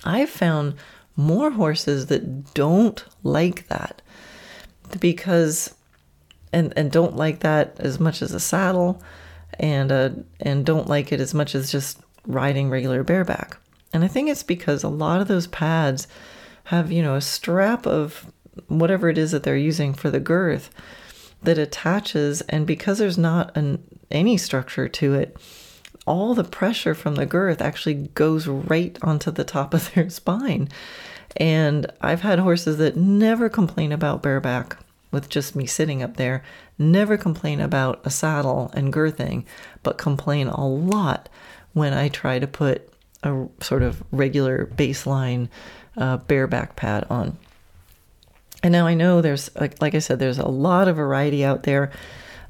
I've 0.05 0.31
found 0.31 0.75
more 1.17 1.51
horses 1.53 2.07
that 2.07 2.53
don't 2.55 3.05
like 3.23 3.69
that 3.69 4.03
because 5.01 5.75
and 6.53 6.73
and 6.77 6.93
don't 6.93 7.17
like 7.17 7.41
that 7.41 7.77
as 7.79 7.99
much 7.99 8.23
as 8.23 8.33
a 8.33 8.41
saddle 8.41 9.03
and 9.59 9.91
uh 9.91 10.11
and 10.41 10.65
don't 10.65 10.89
like 10.89 11.11
it 11.13 11.21
as 11.21 11.33
much 11.33 11.55
as 11.55 11.73
just 11.73 11.99
riding 12.27 12.69
regular 12.69 13.03
bareback. 13.03 13.59
And 13.93 14.05
I 14.05 14.09
think 14.09 14.29
it's 14.29 14.43
because 14.43 14.83
a 14.83 14.89
lot 14.89 15.21
of 15.21 15.29
those 15.29 15.47
pads 15.47 16.07
have, 16.65 16.91
you 16.91 17.03
know, 17.03 17.15
a 17.15 17.21
strap 17.21 17.87
of 17.87 18.31
whatever 18.69 19.09
it 19.09 19.19
is 19.19 19.31
that 19.31 19.43
they're 19.43 19.57
using 19.57 19.95
for 19.95 20.11
the 20.11 20.21
girth 20.21 20.71
that 21.43 21.59
attaches 21.59 22.41
and 22.43 22.67
because 22.67 22.99
there's 22.99 23.19
not 23.19 23.57
an 23.57 23.83
any 24.11 24.37
structure 24.37 24.89
to 24.89 25.15
it, 25.15 25.37
all 26.07 26.35
the 26.35 26.45
pressure 26.45 26.95
from 26.95 27.17
the 27.17 27.27
girth 27.27 27.61
actually 27.61 27.95
goes 27.95 28.47
right 28.47 28.99
onto 29.03 29.31
the 29.31 29.45
top 29.45 29.75
of 29.75 29.91
their 29.95 30.09
spine. 30.11 30.69
And 31.37 31.87
I've 32.01 32.23
had 32.23 32.39
horses 32.39 32.79
that 32.79 32.97
never 32.97 33.49
complain 33.49 33.93
about 33.93 34.23
bareback 34.23 34.79
with 35.11 35.29
just 35.29 35.55
me 35.55 35.67
sitting 35.67 36.03
up 36.03 36.17
there, 36.17 36.43
never 36.79 37.17
complain 37.17 37.61
about 37.61 38.01
a 38.05 38.11
saddle 38.11 38.71
and 38.75 38.93
girthing, 38.93 39.45
but 39.83 39.99
complain 39.99 40.49
a 40.49 40.67
lot 40.67 41.29
when 41.73 41.93
I 41.93 42.09
try 42.09 42.39
to 42.39 42.47
put 42.47 42.93
a 43.27 43.49
sort 43.61 43.83
of 43.83 44.03
regular 44.13 44.67
baseline 44.67 45.49
uh, 45.97 46.19
bareback 46.19 46.77
pad 46.77 47.07
on. 47.11 47.37
And 48.63 48.73
now 48.73 48.87
I 48.87 48.95
know 48.95 49.21
there's, 49.21 49.55
like, 49.57 49.81
like 49.81 49.95
I 49.95 49.99
said, 49.99 50.19
there's 50.19 50.39
a 50.39 50.49
lot 50.49 50.89
of 50.89 50.97
variety 50.97 51.45
out 51.45 51.65
there. 51.65 51.93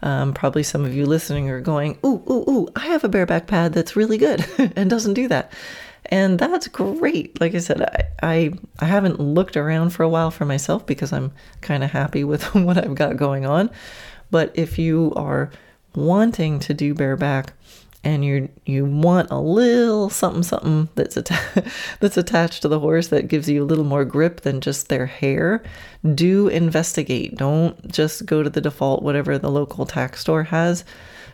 Um, 0.03 0.35
probably 0.35 0.63
some 0.63 0.85
of 0.85 0.95
you 0.95 1.07
listening 1.07 1.51
are 1.51 1.61
going, 1.61 1.99
ooh, 2.05 2.23
ooh, 2.31 2.45
ooh, 2.49 2.69
I 2.77 2.87
have 2.87 3.05
a 3.05 3.09
bareback 3.09 3.47
pad 3.47 3.73
that's 3.73 3.97
really 3.97 4.19
good 4.19 4.45
and 4.77 4.89
doesn't 4.89 5.15
do 5.15 5.29
that. 5.29 5.53
And 6.07 6.39
that's 6.39 6.69
great. 6.69 7.41
Like 7.41 7.55
I 7.55 7.59
said, 7.59 7.83
I, 7.83 8.05
I, 8.23 8.53
I 8.79 8.85
haven't 8.85 9.19
looked 9.19 9.57
around 9.57 9.91
for 9.91 10.05
a 10.05 10.09
while 10.09 10.31
for 10.31 10.45
myself 10.45 10.87
because 10.87 11.13
I'm 11.13 11.33
kind 11.61 11.83
of 11.83 11.91
happy 11.91 12.23
with 12.23 12.43
what 12.55 12.79
I've 12.79 12.95
got 12.95 13.17
going 13.17 13.45
on. 13.45 13.71
But 14.31 14.53
if 14.55 14.79
you 14.79 15.13
are 15.17 15.51
wanting 15.95 16.61
to 16.61 16.75
do 16.75 16.95
bareback 16.95 17.55
and 18.07 18.25
you 18.25 18.49
you 18.65 18.85
want 18.85 19.33
a 19.33 19.41
little 19.41 20.09
something 20.09 20.45
something 20.45 20.89
that's 20.95 21.17
atta- 21.17 21.65
that's 22.01 22.17
attached 22.17 22.63
to 22.63 22.69
the 22.69 22.79
horse 22.79 23.09
that 23.09 23.27
gives 23.27 23.49
you 23.49 23.65
a 23.65 23.67
little 23.67 23.85
more 23.85 24.05
grip 24.05 24.43
than 24.43 24.61
just 24.61 24.89
their 24.89 25.07
hair, 25.07 25.65
do 26.15 26.47
investigate. 26.47 27.37
Don't 27.37 27.91
just 27.91 28.25
go 28.25 28.45
to 28.45 28.49
the 28.49 28.61
default 28.61 29.03
whatever 29.03 29.39
the 29.39 29.51
local 29.51 29.87
tack 29.87 30.17
store 30.17 30.45
has. 30.45 30.85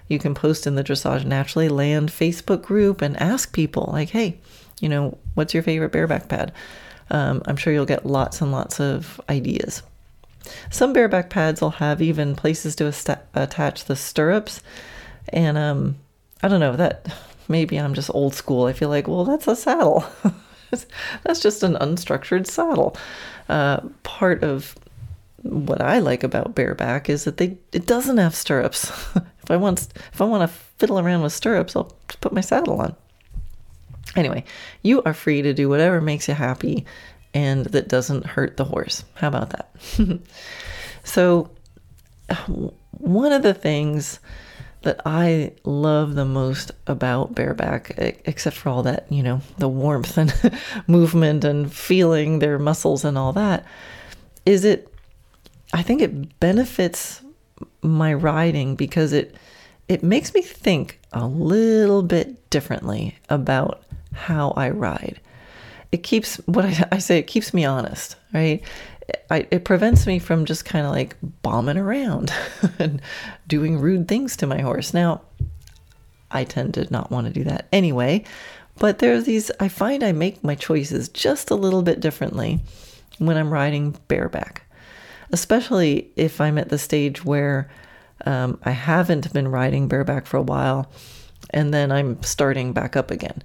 You 0.08 0.18
can 0.18 0.34
post 0.34 0.66
in 0.66 0.74
the 0.74 0.82
Dressage 0.82 1.26
Naturally 1.26 1.68
Land 1.68 2.08
Facebook 2.08 2.62
group 2.62 3.02
and 3.02 3.20
ask 3.20 3.52
people 3.52 3.90
like, 3.92 4.08
"Hey, 4.08 4.38
you 4.80 4.88
know, 4.88 5.18
what's 5.34 5.52
your 5.52 5.62
favorite 5.62 5.92
bareback 5.92 6.28
pad?" 6.28 6.52
Um, 7.10 7.42
I'm 7.44 7.56
sure 7.56 7.74
you'll 7.74 7.84
get 7.84 8.06
lots 8.06 8.40
and 8.40 8.50
lots 8.50 8.80
of 8.80 9.20
ideas. 9.28 9.82
Some 10.70 10.94
bareback 10.94 11.28
pads 11.28 11.60
will 11.60 11.72
have 11.72 12.00
even 12.00 12.34
places 12.34 12.74
to 12.76 12.86
attach 13.34 13.84
the 13.84 13.94
stirrups, 13.94 14.62
and 15.28 15.58
um, 15.58 15.96
I 16.42 16.48
don't 16.48 16.60
know 16.60 16.76
that 16.76 17.14
maybe 17.48 17.78
I'm 17.78 17.94
just 17.94 18.10
old 18.12 18.34
school. 18.34 18.66
I 18.66 18.72
feel 18.72 18.88
like, 18.88 19.06
well, 19.06 19.24
that's 19.24 19.46
a 19.46 19.56
saddle. 19.56 20.04
that's 21.22 21.40
just 21.40 21.62
an 21.62 21.74
unstructured 21.74 22.46
saddle. 22.46 22.96
Uh, 23.48 23.80
part 24.02 24.42
of 24.42 24.74
what 25.42 25.80
I 25.80 25.98
like 25.98 26.22
about 26.22 26.54
bareback 26.54 27.08
is 27.08 27.24
that 27.24 27.36
they 27.36 27.56
it 27.72 27.86
doesn't 27.86 28.18
have 28.18 28.34
stirrups. 28.34 28.90
if 29.42 29.50
I 29.50 29.56
want 29.56 29.88
if 30.12 30.20
I 30.20 30.24
want 30.24 30.48
to 30.48 30.56
fiddle 30.78 30.98
around 30.98 31.22
with 31.22 31.32
stirrups, 31.32 31.76
I'll 31.76 31.92
put 32.20 32.32
my 32.32 32.40
saddle 32.40 32.80
on. 32.80 32.94
Anyway, 34.14 34.44
you 34.82 35.02
are 35.04 35.14
free 35.14 35.42
to 35.42 35.54
do 35.54 35.68
whatever 35.68 36.00
makes 36.00 36.28
you 36.28 36.34
happy 36.34 36.84
and 37.34 37.66
that 37.66 37.88
doesn't 37.88 38.26
hurt 38.26 38.56
the 38.56 38.64
horse. 38.64 39.04
How 39.14 39.28
about 39.28 39.50
that? 39.50 39.70
so, 41.04 41.50
one 42.98 43.32
of 43.32 43.42
the 43.42 43.54
things 43.54 44.20
that 44.82 45.00
I 45.06 45.52
love 45.64 46.14
the 46.14 46.24
most 46.24 46.72
about 46.86 47.34
bareback, 47.34 47.94
except 48.24 48.56
for 48.56 48.68
all 48.68 48.82
that, 48.84 49.06
you 49.10 49.22
know, 49.22 49.40
the 49.58 49.68
warmth 49.68 50.18
and 50.18 50.32
movement 50.86 51.44
and 51.44 51.72
feeling 51.72 52.38
their 52.38 52.58
muscles 52.58 53.04
and 53.04 53.16
all 53.16 53.32
that, 53.32 53.64
is 54.44 54.64
it, 54.64 54.92
I 55.72 55.82
think 55.82 56.02
it 56.02 56.38
benefits 56.40 57.22
my 57.82 58.12
riding 58.12 58.74
because 58.74 59.12
it, 59.12 59.36
it 59.88 60.02
makes 60.02 60.34
me 60.34 60.42
think 60.42 61.00
a 61.12 61.26
little 61.26 62.02
bit 62.02 62.50
differently 62.50 63.16
about 63.28 63.82
how 64.12 64.50
I 64.56 64.70
ride. 64.70 65.20
It 65.90 66.02
keeps 66.02 66.36
what 66.46 66.64
I, 66.64 66.88
I 66.92 66.98
say, 66.98 67.18
it 67.18 67.26
keeps 67.26 67.52
me 67.52 67.64
honest, 67.64 68.16
right? 68.32 68.62
I, 69.30 69.46
it 69.50 69.64
prevents 69.64 70.06
me 70.06 70.18
from 70.18 70.44
just 70.44 70.64
kind 70.64 70.86
of 70.86 70.92
like 70.92 71.16
bombing 71.42 71.78
around 71.78 72.32
and 72.78 73.00
doing 73.46 73.78
rude 73.78 74.08
things 74.08 74.36
to 74.38 74.46
my 74.46 74.60
horse. 74.60 74.92
Now, 74.94 75.22
I 76.30 76.44
tend 76.44 76.74
to 76.74 76.90
not 76.90 77.10
want 77.10 77.26
to 77.26 77.32
do 77.32 77.44
that 77.44 77.68
anyway, 77.72 78.24
but 78.78 78.98
there's 78.98 79.24
these, 79.24 79.50
I 79.60 79.68
find 79.68 80.02
I 80.02 80.12
make 80.12 80.42
my 80.42 80.54
choices 80.54 81.08
just 81.08 81.50
a 81.50 81.54
little 81.54 81.82
bit 81.82 82.00
differently 82.00 82.60
when 83.18 83.36
I'm 83.36 83.52
riding 83.52 83.98
bareback, 84.08 84.62
especially 85.30 86.10
if 86.16 86.40
I'm 86.40 86.58
at 86.58 86.70
the 86.70 86.78
stage 86.78 87.24
where 87.24 87.70
um, 88.24 88.58
I 88.64 88.70
haven't 88.70 89.32
been 89.32 89.48
riding 89.48 89.88
bareback 89.88 90.26
for 90.26 90.36
a 90.36 90.42
while 90.42 90.90
and 91.50 91.72
then 91.72 91.92
I'm 91.92 92.22
starting 92.22 92.72
back 92.72 92.96
up 92.96 93.10
again. 93.10 93.42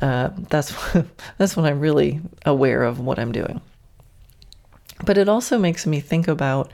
Uh, 0.00 0.30
that's 0.48 0.74
that's 1.38 1.56
when 1.56 1.66
I'm 1.66 1.80
really 1.80 2.20
aware 2.46 2.82
of 2.82 3.00
what 3.00 3.18
I'm 3.18 3.32
doing. 3.32 3.60
But 5.04 5.18
it 5.18 5.28
also 5.28 5.58
makes 5.58 5.86
me 5.86 6.00
think 6.00 6.28
about 6.28 6.70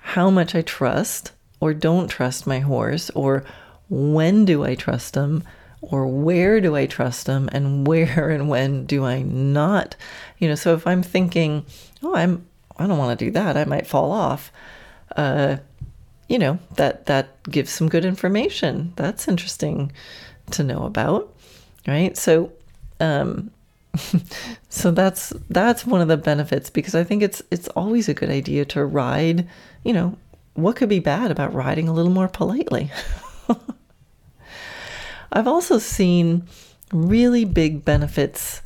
how 0.00 0.30
much 0.30 0.54
I 0.54 0.62
trust 0.62 1.32
or 1.60 1.74
don't 1.74 2.08
trust 2.08 2.46
my 2.46 2.60
horse, 2.60 3.10
or 3.10 3.44
when 3.88 4.44
do 4.44 4.64
I 4.64 4.74
trust 4.74 5.14
them, 5.14 5.42
or 5.80 6.06
where 6.06 6.60
do 6.60 6.76
I 6.76 6.86
trust 6.86 7.26
them, 7.26 7.48
and 7.52 7.86
where 7.86 8.30
and 8.30 8.48
when 8.48 8.86
do 8.86 9.04
I 9.04 9.22
not? 9.22 9.96
You 10.38 10.48
know, 10.48 10.54
so 10.54 10.74
if 10.74 10.86
I'm 10.86 11.02
thinking, 11.02 11.64
oh, 12.02 12.14
I'm 12.14 12.46
I 12.78 12.86
don't 12.86 12.98
want 12.98 13.18
to 13.18 13.24
do 13.24 13.30
that, 13.32 13.56
I 13.56 13.64
might 13.64 13.86
fall 13.86 14.12
off. 14.12 14.52
Uh, 15.16 15.56
you 16.28 16.38
know 16.38 16.58
that 16.76 17.06
that 17.06 17.42
gives 17.44 17.70
some 17.70 17.88
good 17.88 18.04
information. 18.04 18.92
That's 18.96 19.26
interesting 19.26 19.92
to 20.52 20.62
know 20.62 20.84
about, 20.84 21.34
right? 21.86 22.16
So, 22.16 22.52
um, 23.00 23.50
so 24.68 24.90
that's 24.90 25.32
that's 25.50 25.86
one 25.86 26.00
of 26.00 26.08
the 26.08 26.16
benefits 26.16 26.70
because 26.70 26.94
I 26.94 27.04
think 27.04 27.22
it's 27.22 27.42
it's 27.50 27.68
always 27.68 28.08
a 28.08 28.14
good 28.14 28.30
idea 28.30 28.64
to 28.66 28.84
ride, 28.84 29.48
you 29.84 29.92
know, 29.92 30.16
what 30.54 30.76
could 30.76 30.88
be 30.88 30.98
bad 30.98 31.30
about 31.30 31.54
riding 31.54 31.88
a 31.88 31.92
little 31.92 32.10
more 32.12 32.28
politely? 32.28 32.90
I've 35.32 35.46
also 35.46 35.78
seen 35.78 36.46
really 36.92 37.44
big 37.44 37.84
benefits 37.84 38.62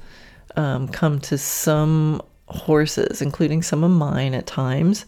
um, 0.57 0.89
come 0.89 1.21
to 1.21 1.37
some 1.37 2.23
horses, 2.47 3.21
including 3.21 3.62
some 3.62 3.83
of 3.85 3.91
mine 3.91 4.35
at 4.35 4.47
times. 4.47 5.07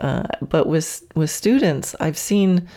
Uh, 0.00 0.24
but 0.40 0.66
with 0.66 1.06
with 1.14 1.30
students, 1.30 1.94
I've 2.00 2.18
seen 2.18 2.68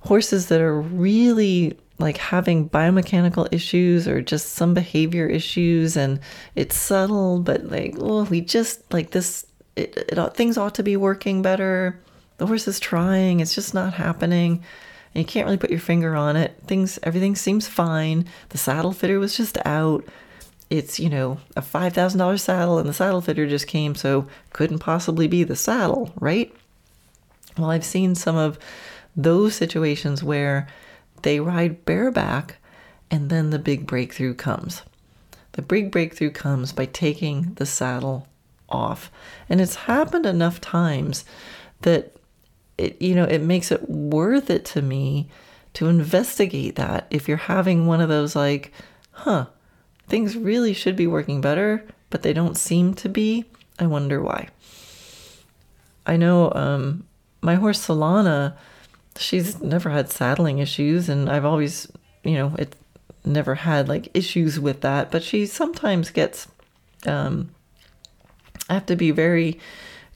horses 0.00 0.46
that 0.46 0.60
are 0.60 0.80
really 0.80 1.78
like 2.02 2.16
having 2.16 2.68
biomechanical 2.68 3.48
issues 3.52 4.06
or 4.06 4.20
just 4.20 4.50
some 4.50 4.74
behavior 4.74 5.26
issues 5.26 5.96
and 5.96 6.20
it's 6.54 6.76
subtle 6.76 7.40
but 7.40 7.64
like 7.64 7.94
oh 7.98 8.24
we 8.24 8.40
just 8.40 8.92
like 8.92 9.10
this 9.10 9.46
it, 9.76 9.96
it 10.08 10.34
things 10.34 10.58
ought 10.58 10.74
to 10.74 10.82
be 10.82 10.96
working 10.96 11.40
better. 11.40 11.98
The 12.36 12.46
horse 12.46 12.68
is 12.68 12.80
trying 12.80 13.40
it's 13.40 13.54
just 13.54 13.72
not 13.72 13.94
happening 13.94 14.62
and 15.14 15.22
you 15.22 15.24
can't 15.24 15.46
really 15.46 15.58
put 15.58 15.70
your 15.70 15.78
finger 15.78 16.14
on 16.14 16.36
it. 16.36 16.56
Things 16.66 16.98
everything 17.02 17.36
seems 17.36 17.68
fine. 17.68 18.26
The 18.50 18.58
saddle 18.58 18.92
fitter 18.92 19.18
was 19.18 19.36
just 19.36 19.58
out. 19.64 20.04
It's 20.68 20.98
you 20.98 21.08
know 21.08 21.38
a 21.56 21.62
$5000 21.62 22.40
saddle 22.40 22.78
and 22.78 22.88
the 22.88 22.94
saddle 22.94 23.20
fitter 23.20 23.46
just 23.46 23.66
came 23.66 23.94
so 23.94 24.26
couldn't 24.52 24.80
possibly 24.80 25.28
be 25.28 25.44
the 25.44 25.56
saddle 25.56 26.12
right? 26.20 26.54
Well 27.58 27.70
i've 27.70 27.84
seen 27.84 28.14
some 28.14 28.36
of 28.36 28.58
those 29.14 29.54
situations 29.54 30.24
where 30.24 30.66
they 31.22 31.40
ride 31.40 31.84
bareback, 31.84 32.56
and 33.10 33.30
then 33.30 33.50
the 33.50 33.58
big 33.58 33.86
breakthrough 33.86 34.34
comes. 34.34 34.82
The 35.52 35.62
big 35.62 35.90
breakthrough 35.90 36.30
comes 36.30 36.72
by 36.72 36.86
taking 36.86 37.54
the 37.54 37.66
saddle 37.66 38.26
off. 38.68 39.10
And 39.48 39.60
it's 39.60 39.74
happened 39.74 40.26
enough 40.26 40.60
times 40.60 41.24
that 41.82 42.16
it 42.78 43.00
you 43.00 43.14
know, 43.14 43.24
it 43.24 43.40
makes 43.40 43.70
it 43.70 43.88
worth 43.88 44.50
it 44.50 44.64
to 44.66 44.82
me 44.82 45.28
to 45.74 45.88
investigate 45.88 46.76
that 46.76 47.06
if 47.10 47.28
you're 47.28 47.36
having 47.36 47.86
one 47.86 48.00
of 48.00 48.08
those 48.08 48.34
like, 48.34 48.72
huh, 49.12 49.46
things 50.08 50.36
really 50.36 50.72
should 50.72 50.96
be 50.96 51.06
working 51.06 51.40
better, 51.40 51.86
but 52.10 52.22
they 52.22 52.32
don't 52.32 52.56
seem 52.56 52.94
to 52.94 53.08
be. 53.08 53.44
I 53.78 53.86
wonder 53.86 54.22
why. 54.22 54.48
I 56.06 56.16
know 56.16 56.52
um, 56.54 57.04
my 57.40 57.54
horse 57.54 57.86
Solana 57.86 58.54
she's 59.16 59.60
never 59.60 59.90
had 59.90 60.10
saddling 60.10 60.58
issues 60.58 61.08
and 61.08 61.28
I've 61.30 61.44
always, 61.44 61.90
you 62.24 62.34
know, 62.34 62.54
it 62.58 62.76
never 63.24 63.54
had 63.54 63.88
like 63.88 64.08
issues 64.14 64.58
with 64.58 64.80
that, 64.80 65.10
but 65.10 65.22
she 65.22 65.46
sometimes 65.46 66.10
gets 66.10 66.48
um 67.06 67.50
I 68.68 68.74
have 68.74 68.86
to 68.86 68.96
be 68.96 69.10
very 69.10 69.58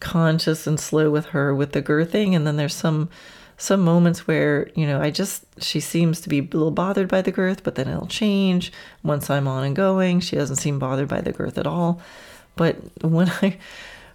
conscious 0.01 0.67
and 0.67 0.79
slow 0.79 1.11
with 1.11 1.27
her 1.27 1.55
with 1.55 1.73
the 1.73 1.83
girthing 1.83 2.35
and 2.35 2.47
then 2.47 2.57
there's 2.57 2.75
some 2.75 3.09
some 3.59 3.81
moments 3.81 4.27
where, 4.27 4.69
you 4.75 4.87
know, 4.87 5.01
I 5.01 5.11
just 5.11 5.45
she 5.63 5.81
seems 5.81 6.21
to 6.21 6.29
be 6.29 6.41
a 6.41 6.43
little 6.43 6.71
bothered 6.71 7.09
by 7.09 7.23
the 7.23 7.33
girth, 7.33 7.65
but 7.65 7.75
then 7.75 7.89
it'll 7.89 8.07
change 8.07 8.71
once 9.03 9.31
I'm 9.31 9.49
on 9.49 9.65
and 9.65 9.75
going. 9.75 10.21
She 10.21 10.37
doesn't 10.37 10.57
seem 10.57 10.79
bothered 10.79 11.09
by 11.09 11.23
the 11.23 11.33
girth 11.33 11.57
at 11.57 11.67
all. 11.67 12.01
But 12.55 12.77
when 13.03 13.31
I 13.43 13.59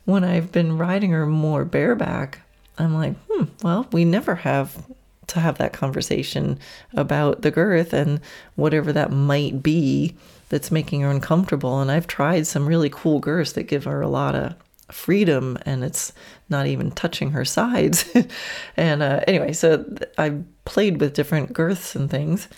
when 0.05 0.23
I've 0.23 0.51
been 0.51 0.77
riding 0.77 1.11
her 1.11 1.25
more 1.25 1.65
bareback, 1.65 2.41
I'm 2.77 2.93
like, 2.93 3.15
hmm, 3.29 3.45
well, 3.63 3.87
we 3.91 4.05
never 4.05 4.35
have 4.35 4.85
to 5.27 5.39
have 5.39 5.57
that 5.57 5.73
conversation 5.73 6.59
about 6.93 7.41
the 7.41 7.51
girth 7.51 7.93
and 7.93 8.19
whatever 8.55 8.91
that 8.93 9.11
might 9.11 9.63
be 9.63 10.15
that's 10.49 10.71
making 10.71 11.01
her 11.01 11.09
uncomfortable. 11.09 11.79
And 11.79 11.89
I've 11.89 12.07
tried 12.07 12.47
some 12.47 12.67
really 12.67 12.89
cool 12.89 13.19
girths 13.19 13.53
that 13.53 13.63
give 13.63 13.85
her 13.85 14.01
a 14.01 14.09
lot 14.09 14.35
of 14.35 14.55
freedom 14.89 15.57
and 15.65 15.83
it's 15.83 16.11
not 16.49 16.67
even 16.67 16.91
touching 16.91 17.31
her 17.31 17.45
sides. 17.45 18.05
and 18.77 19.01
uh, 19.01 19.21
anyway, 19.27 19.53
so 19.53 19.85
I've 20.17 20.43
played 20.65 20.99
with 20.99 21.13
different 21.13 21.53
girths 21.53 21.95
and 21.95 22.09
things. 22.09 22.49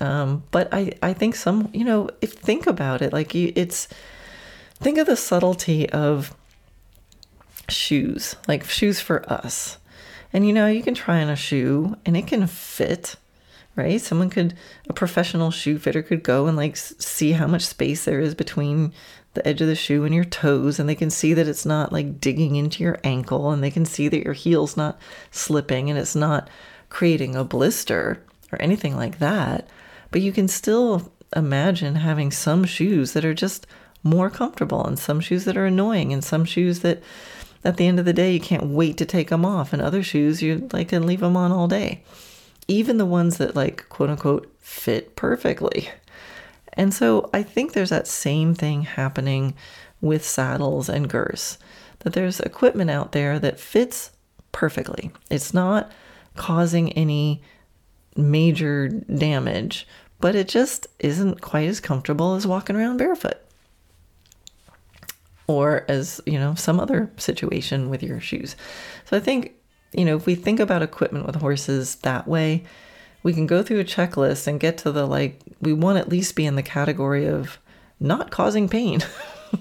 Um, 0.00 0.42
but 0.50 0.72
I, 0.72 0.92
I 1.02 1.12
think 1.12 1.34
some, 1.34 1.70
you 1.72 1.84
know, 1.84 2.10
if 2.20 2.32
think 2.32 2.66
about 2.66 3.02
it, 3.02 3.12
like 3.12 3.34
it's, 3.34 3.88
think 4.74 4.98
of 4.98 5.06
the 5.06 5.16
subtlety 5.16 5.88
of 5.90 6.34
shoes, 7.68 8.36
like 8.48 8.64
shoes 8.64 9.00
for 9.00 9.30
us. 9.30 9.78
And 10.32 10.46
you 10.46 10.52
know, 10.52 10.66
you 10.66 10.82
can 10.82 10.94
try 10.94 11.22
on 11.22 11.28
a 11.28 11.36
shoe 11.36 11.96
and 12.06 12.16
it 12.16 12.26
can 12.26 12.46
fit, 12.46 13.16
right? 13.76 14.00
Someone 14.00 14.30
could, 14.30 14.54
a 14.88 14.92
professional 14.92 15.50
shoe 15.50 15.78
fitter 15.78 16.02
could 16.02 16.22
go 16.22 16.46
and 16.46 16.56
like 16.56 16.76
see 16.76 17.32
how 17.32 17.46
much 17.46 17.66
space 17.66 18.04
there 18.04 18.20
is 18.20 18.34
between 18.34 18.92
the 19.34 19.46
edge 19.46 19.60
of 19.60 19.66
the 19.66 19.74
shoe 19.74 20.04
and 20.04 20.14
your 20.14 20.24
toes, 20.24 20.78
and 20.78 20.88
they 20.88 20.94
can 20.94 21.10
see 21.10 21.32
that 21.32 21.48
it's 21.48 21.64
not 21.64 21.92
like 21.92 22.20
digging 22.20 22.56
into 22.56 22.82
your 22.82 22.98
ankle, 23.02 23.50
and 23.50 23.62
they 23.62 23.70
can 23.70 23.86
see 23.86 24.08
that 24.08 24.24
your 24.24 24.34
heel's 24.34 24.76
not 24.76 24.98
slipping 25.30 25.88
and 25.88 25.98
it's 25.98 26.14
not 26.14 26.50
creating 26.90 27.34
a 27.34 27.44
blister 27.44 28.22
or 28.52 28.60
anything 28.60 28.94
like 28.94 29.18
that. 29.20 29.68
But 30.10 30.20
you 30.20 30.32
can 30.32 30.48
still 30.48 31.10
imagine 31.34 31.94
having 31.94 32.30
some 32.30 32.64
shoes 32.64 33.14
that 33.14 33.24
are 33.24 33.32
just 33.32 33.66
more 34.02 34.28
comfortable 34.28 34.84
and 34.84 34.98
some 34.98 35.20
shoes 35.20 35.44
that 35.46 35.56
are 35.56 35.66
annoying 35.66 36.12
and 36.12 36.22
some 36.22 36.44
shoes 36.44 36.80
that 36.80 37.02
at 37.64 37.76
the 37.76 37.86
end 37.86 37.98
of 37.98 38.04
the 38.04 38.12
day, 38.12 38.32
you 38.32 38.40
can't 38.40 38.66
wait 38.66 38.96
to 38.96 39.06
take 39.06 39.30
them 39.30 39.44
off. 39.44 39.72
And 39.72 39.80
other 39.80 40.02
shoes, 40.02 40.42
you 40.42 40.68
like 40.72 40.88
can 40.88 41.06
leave 41.06 41.20
them 41.20 41.36
on 41.36 41.52
all 41.52 41.68
day. 41.68 42.02
Even 42.68 42.98
the 42.98 43.06
ones 43.06 43.38
that 43.38 43.56
like 43.56 43.88
quote 43.88 44.10
unquote 44.10 44.52
fit 44.60 45.16
perfectly. 45.16 45.90
And 46.72 46.92
so 46.92 47.28
I 47.32 47.42
think 47.42 47.72
there's 47.72 47.90
that 47.90 48.06
same 48.06 48.54
thing 48.54 48.82
happening 48.82 49.54
with 50.00 50.24
saddles 50.24 50.88
and 50.88 51.08
girths. 51.08 51.58
That 52.00 52.14
there's 52.14 52.40
equipment 52.40 52.90
out 52.90 53.12
there 53.12 53.38
that 53.38 53.60
fits 53.60 54.10
perfectly. 54.50 55.12
It's 55.30 55.54
not 55.54 55.92
causing 56.34 56.92
any 56.92 57.42
major 58.16 58.88
damage, 58.88 59.86
but 60.20 60.34
it 60.34 60.48
just 60.48 60.86
isn't 60.98 61.40
quite 61.40 61.68
as 61.68 61.80
comfortable 61.80 62.34
as 62.34 62.46
walking 62.46 62.74
around 62.74 62.96
barefoot 62.96 63.41
or 65.46 65.84
as, 65.88 66.20
you 66.26 66.38
know, 66.38 66.54
some 66.54 66.78
other 66.80 67.10
situation 67.16 67.90
with 67.90 68.02
your 68.02 68.20
shoes. 68.20 68.56
So 69.06 69.16
I 69.16 69.20
think, 69.20 69.54
you 69.92 70.04
know, 70.04 70.16
if 70.16 70.26
we 70.26 70.34
think 70.34 70.60
about 70.60 70.82
equipment 70.82 71.26
with 71.26 71.36
horses 71.36 71.96
that 71.96 72.26
way, 72.26 72.64
we 73.22 73.32
can 73.32 73.46
go 73.46 73.62
through 73.62 73.80
a 73.80 73.84
checklist 73.84 74.46
and 74.46 74.60
get 74.60 74.78
to 74.78 74.92
the 74.92 75.06
like, 75.06 75.40
we 75.60 75.72
want 75.72 75.98
at 75.98 76.08
least 76.08 76.36
be 76.36 76.46
in 76.46 76.56
the 76.56 76.62
category 76.62 77.26
of 77.26 77.58
not 78.00 78.30
causing 78.30 78.68
pain. 78.68 79.00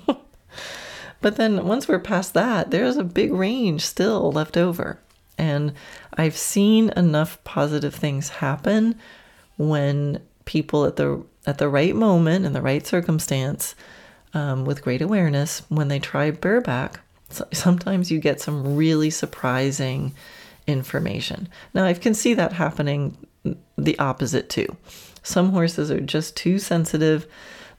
but 1.22 1.36
then 1.36 1.66
once 1.68 1.88
we're 1.88 2.00
past 2.00 2.34
that, 2.34 2.72
there's 2.72 2.98
a 2.98 3.04
big 3.04 3.32
range 3.32 3.86
still 3.86 4.32
left 4.32 4.58
over. 4.58 5.00
And 5.38 5.74
I've 6.16 6.38
seen 6.38 6.90
enough 6.92 7.44
positive 7.44 7.96
things 7.96 8.30
happen 8.30 8.96
when 9.58 10.22
people 10.46 10.86
at 10.86 10.96
the 10.96 11.24
at 11.46 11.58
the 11.58 11.70
right 11.70 11.96
moment 11.96 12.46
in 12.46 12.54
the 12.54 12.62
right 12.62 12.86
circumstance 12.86 13.74
um, 14.34 14.66
with 14.66 14.82
great 14.82 15.02
awareness 15.02 15.62
when 15.70 15.88
they 15.88 16.00
try 16.00 16.32
bareback. 16.32 17.00
So 17.30 17.48
sometimes 17.52 18.12
you 18.12 18.20
get 18.20 18.42
some 18.42 18.76
really 18.76 19.10
surprising 19.10 20.14
information. 20.68 21.48
Now, 21.74 21.86
I 21.86 21.94
can 21.94 22.14
see 22.14 22.34
that 22.34 22.54
happening 22.54 23.18
the 23.78 23.98
opposite 24.00 24.50
too. 24.50 24.76
Some 25.24 25.52
horses 25.52 25.92
are 25.92 26.00
just 26.00 26.36
too 26.36 26.60
sensitive. 26.60 27.28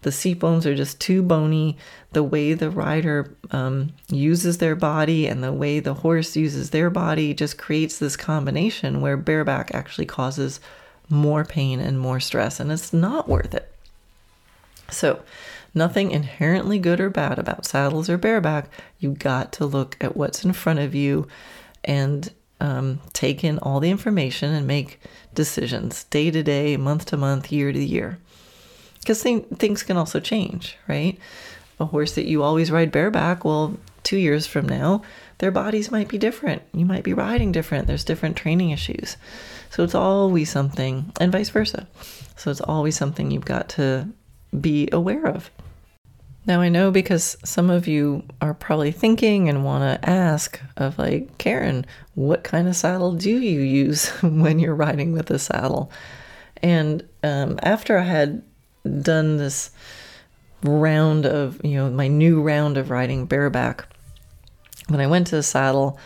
The 0.02 0.12
seat 0.12 0.40
bones 0.40 0.66
are 0.66 0.74
just 0.74 1.00
too 1.00 1.22
bony. 1.22 1.76
The 2.12 2.22
way 2.22 2.54
the 2.54 2.70
rider 2.70 3.36
um, 3.50 3.92
uses 4.08 4.58
their 4.58 4.74
body 4.74 5.26
and 5.26 5.42
the 5.42 5.52
way 5.52 5.80
the 5.80 5.94
horse 5.94 6.36
uses 6.36 6.70
their 6.70 6.90
body 6.90 7.34
just 7.34 7.58
creates 7.58 7.98
this 7.98 8.16
combination 8.16 9.00
where 9.00 9.16
bareback 9.16 9.74
actually 9.74 10.06
causes 10.06 10.60
more 11.08 11.44
pain 11.44 11.78
and 11.78 11.98
more 11.98 12.20
stress, 12.20 12.58
and 12.58 12.72
it's 12.72 12.92
not 12.92 13.28
worth 13.28 13.54
it. 13.54 13.72
So, 14.90 15.22
nothing 15.74 16.10
inherently 16.10 16.78
good 16.78 17.00
or 17.00 17.10
bad 17.10 17.38
about 17.38 17.66
saddles 17.66 18.08
or 18.08 18.18
bareback. 18.18 18.68
You 18.98 19.12
got 19.12 19.52
to 19.54 19.66
look 19.66 19.96
at 20.00 20.16
what's 20.16 20.44
in 20.44 20.52
front 20.52 20.78
of 20.78 20.94
you 20.94 21.26
and 21.84 22.30
um, 22.60 23.00
take 23.12 23.42
in 23.42 23.58
all 23.58 23.80
the 23.80 23.90
information 23.90 24.52
and 24.52 24.66
make 24.66 25.00
decisions 25.34 26.04
day 26.04 26.30
to 26.30 26.42
day, 26.42 26.76
month 26.76 27.06
to 27.06 27.16
month, 27.16 27.50
year 27.50 27.72
to 27.72 27.82
year. 27.82 28.18
Because 29.00 29.22
th- 29.22 29.46
things 29.56 29.82
can 29.82 29.96
also 29.96 30.20
change, 30.20 30.76
right? 30.86 31.18
A 31.80 31.86
horse 31.86 32.14
that 32.14 32.26
you 32.26 32.42
always 32.42 32.70
ride 32.70 32.92
bareback, 32.92 33.44
well, 33.44 33.76
two 34.04 34.16
years 34.16 34.46
from 34.46 34.68
now, 34.68 35.02
their 35.38 35.50
bodies 35.50 35.90
might 35.90 36.06
be 36.06 36.18
different. 36.18 36.62
You 36.72 36.86
might 36.86 37.02
be 37.02 37.14
riding 37.14 37.50
different. 37.50 37.88
There's 37.88 38.04
different 38.04 38.36
training 38.36 38.70
issues. 38.70 39.16
So 39.70 39.82
it's 39.82 39.94
always 39.94 40.50
something, 40.50 41.10
and 41.18 41.32
vice 41.32 41.48
versa. 41.48 41.88
So 42.36 42.50
it's 42.50 42.60
always 42.60 42.96
something 42.96 43.30
you've 43.30 43.44
got 43.44 43.68
to 43.70 44.08
be 44.58 44.88
aware 44.92 45.26
of. 45.26 45.50
Now, 46.44 46.60
I 46.60 46.68
know 46.68 46.90
because 46.90 47.36
some 47.44 47.70
of 47.70 47.86
you 47.86 48.24
are 48.40 48.54
probably 48.54 48.90
thinking 48.90 49.48
and 49.48 49.64
want 49.64 50.02
to 50.02 50.08
ask 50.08 50.60
of 50.76 50.98
like, 50.98 51.38
Karen, 51.38 51.86
what 52.14 52.42
kind 52.42 52.66
of 52.66 52.74
saddle 52.74 53.12
do 53.12 53.30
you 53.30 53.60
use 53.60 54.08
when 54.22 54.58
you're 54.58 54.74
riding 54.74 55.12
with 55.12 55.30
a 55.30 55.38
saddle? 55.38 55.92
And 56.60 57.08
um, 57.22 57.60
after 57.62 57.96
I 57.96 58.02
had 58.02 58.42
done 59.02 59.36
this 59.36 59.70
round 60.62 61.26
of, 61.26 61.60
you 61.64 61.76
know, 61.76 61.90
my 61.90 62.08
new 62.08 62.42
round 62.42 62.76
of 62.76 62.90
riding 62.90 63.26
bareback, 63.26 63.86
when 64.88 65.00
I 65.00 65.06
went 65.06 65.28
to 65.28 65.36
the 65.36 65.42
saddle, 65.44 65.98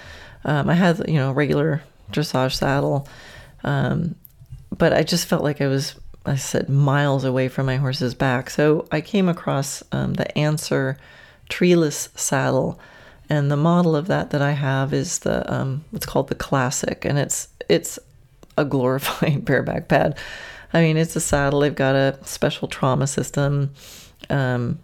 um, 0.44 0.68
I 0.68 0.74
had, 0.74 1.09
you 1.09 1.14
know, 1.14 1.32
regular 1.32 1.82
dressage 2.12 2.54
saddle, 2.54 3.09
um, 3.64 4.14
but 4.76 4.92
I 4.92 5.02
just 5.02 5.26
felt 5.26 5.42
like 5.42 5.61
I 5.61 5.66
was 5.66 5.94
I 6.26 6.36
said 6.36 6.68
miles 6.68 7.24
away 7.24 7.48
from 7.48 7.66
my 7.66 7.76
horse's 7.76 8.14
back. 8.14 8.50
So 8.50 8.86
I 8.90 9.00
came 9.00 9.28
across 9.28 9.82
um, 9.92 10.14
the 10.14 10.26
Ansur 10.36 10.96
treeless 11.48 12.08
saddle, 12.14 12.80
and 13.28 13.50
the 13.50 13.56
model 13.56 13.96
of 13.96 14.06
that 14.08 14.30
that 14.30 14.42
I 14.42 14.52
have 14.52 14.92
is 14.92 15.20
the 15.20 15.52
um, 15.52 15.84
what's 15.90 16.06
called 16.06 16.28
the 16.28 16.34
Classic, 16.34 17.04
and 17.04 17.18
it's 17.18 17.48
it's 17.68 17.98
a 18.56 18.64
glorified 18.64 19.44
bareback 19.44 19.88
pad. 19.88 20.18
I 20.72 20.82
mean, 20.82 20.96
it's 20.96 21.16
a 21.16 21.20
saddle. 21.20 21.60
They've 21.60 21.74
got 21.74 21.94
a 21.94 22.18
special 22.24 22.68
trauma 22.68 23.06
system. 23.06 23.72
Um, 24.28 24.78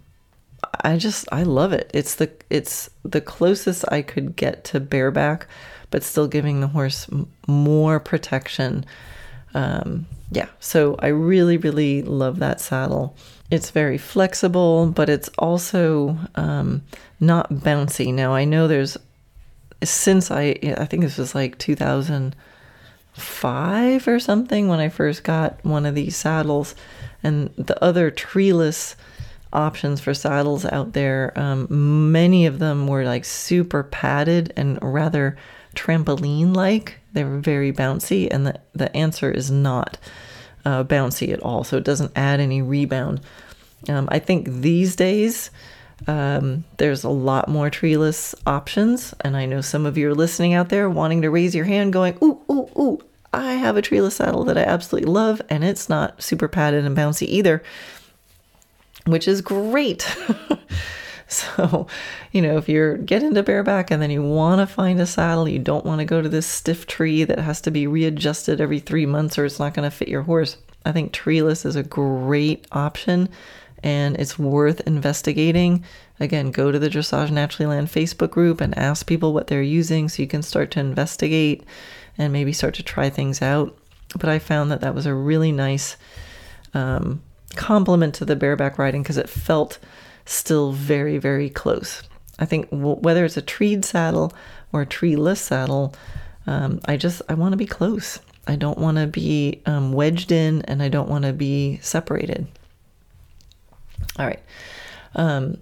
I 0.83 0.97
just 0.97 1.27
I 1.31 1.43
love 1.43 1.73
it. 1.73 1.91
It's 1.93 2.15
the 2.15 2.31
it's 2.49 2.89
the 3.03 3.21
closest 3.21 3.85
I 3.91 4.01
could 4.01 4.35
get 4.35 4.63
to 4.65 4.79
bareback, 4.79 5.47
but 5.91 6.03
still 6.03 6.27
giving 6.27 6.61
the 6.61 6.67
horse 6.67 7.07
m- 7.11 7.29
more 7.47 7.99
protection. 7.99 8.85
Um, 9.53 10.07
yeah, 10.33 10.47
so 10.59 10.95
I 10.99 11.07
really 11.07 11.55
really 11.57 12.01
love 12.01 12.39
that 12.39 12.59
saddle. 12.59 13.15
It's 13.51 13.69
very 13.69 13.99
flexible, 13.99 14.87
but 14.87 15.09
it's 15.09 15.29
also 15.37 16.17
um, 16.35 16.81
not 17.19 17.53
bouncy. 17.53 18.11
Now 18.13 18.33
I 18.33 18.45
know 18.45 18.67
there's 18.67 18.97
since 19.83 20.31
I 20.31 20.55
I 20.77 20.85
think 20.85 21.03
this 21.03 21.17
was 21.17 21.35
like 21.35 21.57
2005 21.59 24.07
or 24.07 24.19
something 24.19 24.67
when 24.67 24.79
I 24.79 24.89
first 24.89 25.23
got 25.23 25.63
one 25.63 25.85
of 25.85 25.93
these 25.93 26.15
saddles, 26.15 26.73
and 27.21 27.51
the 27.55 27.79
other 27.83 28.09
treeless 28.09 28.95
options 29.51 30.01
for 30.01 30.15
saddles 30.15 30.65
out 30.65 30.93
there. 30.93 31.31
Um, 31.35 32.11
many 32.11 32.47
of 32.47 32.57
them 32.57 32.87
were 32.87 33.05
like 33.05 33.23
super 33.23 33.83
padded 33.83 34.51
and 34.57 34.79
rather 34.81 35.37
trampoline 35.75 36.55
like. 36.55 36.99
They 37.13 37.23
were 37.23 37.39
very 37.39 37.71
bouncy, 37.71 38.27
and 38.31 38.47
the, 38.47 38.59
the 38.73 38.89
Ansur 38.89 39.33
is 39.33 39.51
not 39.51 39.97
uh, 40.65 40.83
bouncy 40.83 41.31
at 41.31 41.41
all. 41.41 41.63
So 41.63 41.77
it 41.77 41.83
doesn't 41.83 42.11
add 42.15 42.39
any 42.39 42.61
rebound. 42.61 43.21
Um, 43.89 44.07
I 44.11 44.19
think 44.19 44.47
these 44.47 44.95
days 44.95 45.51
um, 46.07 46.63
there's 46.77 47.03
a 47.03 47.09
lot 47.09 47.49
more 47.49 47.69
treeless 47.69 48.33
options, 48.47 49.13
and 49.21 49.37
I 49.37 49.45
know 49.45 49.61
some 49.61 49.85
of 49.85 49.97
you 49.97 50.09
are 50.09 50.15
listening 50.15 50.53
out 50.53 50.69
there 50.69 50.89
wanting 50.89 51.21
to 51.21 51.29
raise 51.29 51.53
your 51.53 51.65
hand, 51.65 51.93
going, 51.93 52.17
"Ooh, 52.23 52.41
ooh, 52.49 52.69
ooh! 52.77 53.01
I 53.33 53.53
have 53.53 53.77
a 53.77 53.81
treeless 53.81 54.17
saddle 54.17 54.43
that 54.45 54.57
I 54.57 54.63
absolutely 54.63 55.11
love, 55.11 55.41
and 55.49 55.63
it's 55.63 55.89
not 55.89 56.21
super 56.21 56.47
padded 56.47 56.85
and 56.85 56.97
bouncy 56.97 57.27
either." 57.27 57.61
which 59.05 59.27
is 59.27 59.41
great. 59.41 60.07
so, 61.27 61.87
you 62.31 62.41
know, 62.41 62.57
if 62.57 62.67
you're 62.69 62.97
getting 62.97 63.29
into 63.29 63.43
bareback 63.43 63.91
and 63.91 64.01
then 64.01 64.11
you 64.11 64.21
want 64.21 64.59
to 64.59 64.73
find 64.73 64.99
a 64.99 65.05
saddle, 65.05 65.47
you 65.47 65.59
don't 65.59 65.85
want 65.85 65.99
to 65.99 66.05
go 66.05 66.21
to 66.21 66.29
this 66.29 66.47
stiff 66.47 66.85
tree 66.85 67.23
that 67.23 67.39
has 67.39 67.61
to 67.61 67.71
be 67.71 67.87
readjusted 67.87 68.59
every 68.59 68.79
three 68.79 69.05
months 69.05 69.37
or 69.37 69.45
it's 69.45 69.59
not 69.59 69.73
going 69.73 69.89
to 69.89 69.95
fit 69.95 70.07
your 70.07 70.23
horse. 70.23 70.57
I 70.85 70.91
think 70.91 71.11
treeless 71.11 71.65
is 71.65 71.75
a 71.75 71.83
great 71.83 72.67
option 72.71 73.29
and 73.83 74.15
it's 74.17 74.39
worth 74.39 74.81
investigating. 74.81 75.83
Again, 76.19 76.51
go 76.51 76.71
to 76.71 76.79
the 76.79 76.89
Dressage 76.89 77.31
Naturally 77.31 77.67
Land 77.67 77.87
Facebook 77.87 78.31
group 78.31 78.61
and 78.61 78.77
ask 78.77 79.05
people 79.05 79.33
what 79.33 79.47
they're 79.47 79.61
using 79.61 80.07
so 80.07 80.21
you 80.21 80.27
can 80.27 80.41
start 80.41 80.71
to 80.71 80.79
investigate 80.79 81.63
and 82.17 82.31
maybe 82.31 82.53
start 82.53 82.75
to 82.75 82.83
try 82.83 83.09
things 83.09 83.41
out. 83.41 83.77
But 84.17 84.29
I 84.29 84.39
found 84.39 84.71
that 84.71 84.81
that 84.81 84.95
was 84.95 85.05
a 85.05 85.13
really 85.13 85.51
nice 85.51 85.97
um, 86.73 87.21
complement 87.55 88.15
to 88.15 88.25
the 88.25 88.35
bareback 88.35 88.77
riding 88.77 89.03
because 89.03 89.17
it 89.17 89.29
felt 89.29 89.79
still 90.25 90.71
very, 90.71 91.17
very 91.17 91.49
close. 91.49 92.03
I 92.39 92.45
think 92.45 92.69
w- 92.69 92.97
whether 92.97 93.25
it's 93.25 93.37
a 93.37 93.41
treed 93.41 93.85
saddle 93.85 94.33
or 94.71 94.81
a 94.81 94.85
treeless 94.85 95.41
saddle, 95.41 95.93
um, 96.47 96.79
I 96.85 96.97
just 96.97 97.21
I 97.29 97.33
want 97.35 97.53
to 97.53 97.57
be 97.57 97.65
close. 97.65 98.19
I 98.47 98.55
don't 98.55 98.77
want 98.77 98.97
to 98.97 99.07
be 99.07 99.61
um, 99.65 99.93
wedged 99.93 100.31
in, 100.31 100.61
and 100.63 100.83
I 100.83 100.89
don't 100.89 101.09
want 101.09 101.25
to 101.25 101.33
be 101.33 101.79
separated. 101.81 102.47
All 104.17 104.25
right. 104.25 104.41
Um, 105.15 105.57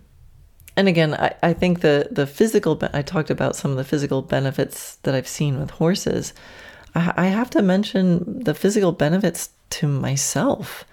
and 0.76 0.88
again, 0.88 1.14
I, 1.14 1.36
I 1.44 1.54
think 1.54 1.82
the 1.82 2.08
the 2.10 2.26
physical. 2.26 2.76
Be- 2.76 2.88
I 2.94 3.02
talked 3.02 3.30
about 3.30 3.56
some 3.56 3.72
of 3.72 3.78
the 3.78 3.84
physical 3.84 4.22
benefits 4.22 4.96
that 5.04 5.14
I've 5.14 5.28
seen 5.28 5.60
with 5.60 5.72
horses. 5.72 6.34
I, 6.96 7.14
I 7.18 7.26
have 7.28 7.50
to 7.52 7.62
mention 7.62 8.44
the 8.44 8.54
physical 8.54 8.92
benefits 8.92 9.50
to 9.72 9.88
myself 9.88 10.86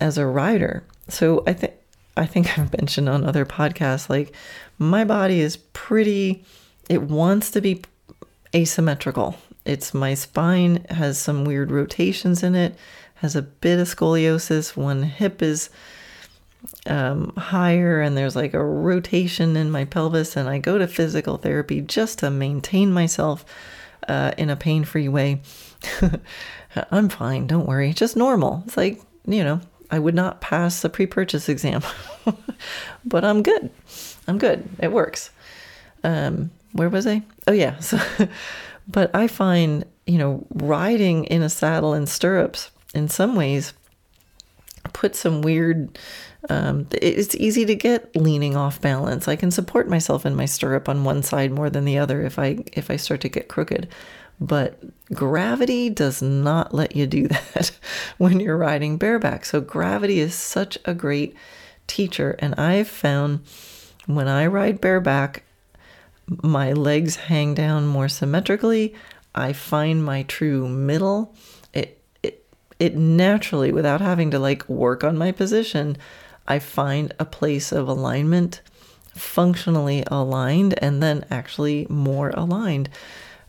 as 0.00 0.18
a 0.18 0.26
rider. 0.26 0.84
So 1.08 1.44
I 1.46 1.52
think 1.52 1.74
I 2.16 2.26
think 2.26 2.58
I've 2.58 2.72
mentioned 2.72 3.08
on 3.08 3.24
other 3.24 3.44
podcasts 3.44 4.08
like 4.08 4.34
my 4.78 5.04
body 5.04 5.40
is 5.40 5.56
pretty 5.56 6.44
it 6.88 7.02
wants 7.02 7.50
to 7.52 7.60
be 7.60 7.82
asymmetrical. 8.54 9.36
It's 9.64 9.94
my 9.94 10.14
spine 10.14 10.84
has 10.90 11.18
some 11.18 11.44
weird 11.44 11.70
rotations 11.70 12.42
in 12.42 12.54
it, 12.54 12.76
has 13.16 13.34
a 13.34 13.42
bit 13.42 13.78
of 13.78 13.88
scoliosis. 13.88 14.76
One 14.76 15.02
hip 15.02 15.42
is 15.42 15.70
um, 16.86 17.32
higher, 17.36 18.00
and 18.00 18.16
there's 18.16 18.36
like 18.36 18.54
a 18.54 18.62
rotation 18.62 19.56
in 19.56 19.70
my 19.70 19.84
pelvis. 19.84 20.36
And 20.36 20.48
I 20.48 20.58
go 20.58 20.78
to 20.78 20.86
physical 20.86 21.38
therapy 21.38 21.80
just 21.80 22.18
to 22.18 22.30
maintain 22.30 22.92
myself 22.92 23.44
uh, 24.06 24.32
in 24.36 24.50
a 24.50 24.56
pain 24.56 24.84
free 24.84 25.08
way. 25.08 25.40
I'm 26.90 27.08
fine, 27.08 27.46
don't 27.46 27.66
worry. 27.66 27.90
It's 27.90 27.98
just 27.98 28.16
normal. 28.16 28.62
It's 28.66 28.76
like, 28.76 29.00
you 29.26 29.42
know, 29.42 29.60
I 29.94 30.00
would 30.00 30.14
not 30.16 30.40
pass 30.40 30.82
the 30.82 30.88
pre 30.88 31.06
purchase 31.06 31.48
exam, 31.48 31.82
but 33.04 33.24
I'm 33.24 33.44
good. 33.44 33.70
I'm 34.26 34.38
good. 34.38 34.68
It 34.80 34.90
works. 34.90 35.30
Um, 36.02 36.50
where 36.72 36.88
was 36.88 37.06
I? 37.06 37.22
Oh, 37.46 37.52
yeah. 37.52 37.78
So, 37.78 38.00
but 38.88 39.14
I 39.14 39.28
find, 39.28 39.84
you 40.04 40.18
know, 40.18 40.44
riding 40.52 41.26
in 41.26 41.42
a 41.42 41.48
saddle 41.48 41.92
and 41.92 42.08
stirrups 42.08 42.72
in 42.92 43.08
some 43.08 43.36
ways 43.36 43.72
put 44.92 45.16
some 45.16 45.40
weird 45.40 45.98
um, 46.50 46.86
it's 46.92 47.34
easy 47.36 47.64
to 47.64 47.74
get 47.74 48.14
leaning 48.14 48.54
off 48.54 48.78
balance 48.82 49.28
i 49.28 49.34
can 49.34 49.50
support 49.50 49.88
myself 49.88 50.26
in 50.26 50.34
my 50.36 50.44
stirrup 50.44 50.90
on 50.90 51.02
one 51.02 51.22
side 51.22 51.50
more 51.50 51.70
than 51.70 51.86
the 51.86 51.96
other 51.96 52.20
if 52.20 52.38
i 52.38 52.58
if 52.74 52.90
i 52.90 52.96
start 52.96 53.22
to 53.22 53.28
get 53.30 53.48
crooked 53.48 53.88
but 54.40 54.80
gravity 55.12 55.90
does 55.90 56.20
not 56.22 56.74
let 56.74 56.96
you 56.96 57.06
do 57.06 57.28
that 57.28 57.70
when 58.18 58.40
you're 58.40 58.56
riding 58.56 58.96
bareback. 58.96 59.44
So, 59.44 59.60
gravity 59.60 60.20
is 60.20 60.34
such 60.34 60.78
a 60.84 60.94
great 60.94 61.34
teacher. 61.86 62.36
And 62.38 62.54
I've 62.54 62.88
found 62.88 63.40
when 64.06 64.28
I 64.28 64.46
ride 64.46 64.80
bareback, 64.80 65.44
my 66.26 66.72
legs 66.72 67.16
hang 67.16 67.54
down 67.54 67.86
more 67.86 68.08
symmetrically. 68.08 68.94
I 69.34 69.52
find 69.52 70.04
my 70.04 70.22
true 70.22 70.68
middle. 70.68 71.34
It, 71.72 72.00
it, 72.22 72.46
it 72.78 72.96
naturally, 72.96 73.72
without 73.72 74.00
having 74.00 74.30
to 74.30 74.38
like 74.38 74.68
work 74.68 75.04
on 75.04 75.18
my 75.18 75.32
position, 75.32 75.96
I 76.46 76.58
find 76.58 77.12
a 77.18 77.24
place 77.24 77.72
of 77.72 77.88
alignment, 77.88 78.60
functionally 79.14 80.04
aligned, 80.06 80.74
and 80.82 81.02
then 81.02 81.24
actually 81.30 81.86
more 81.88 82.30
aligned 82.30 82.88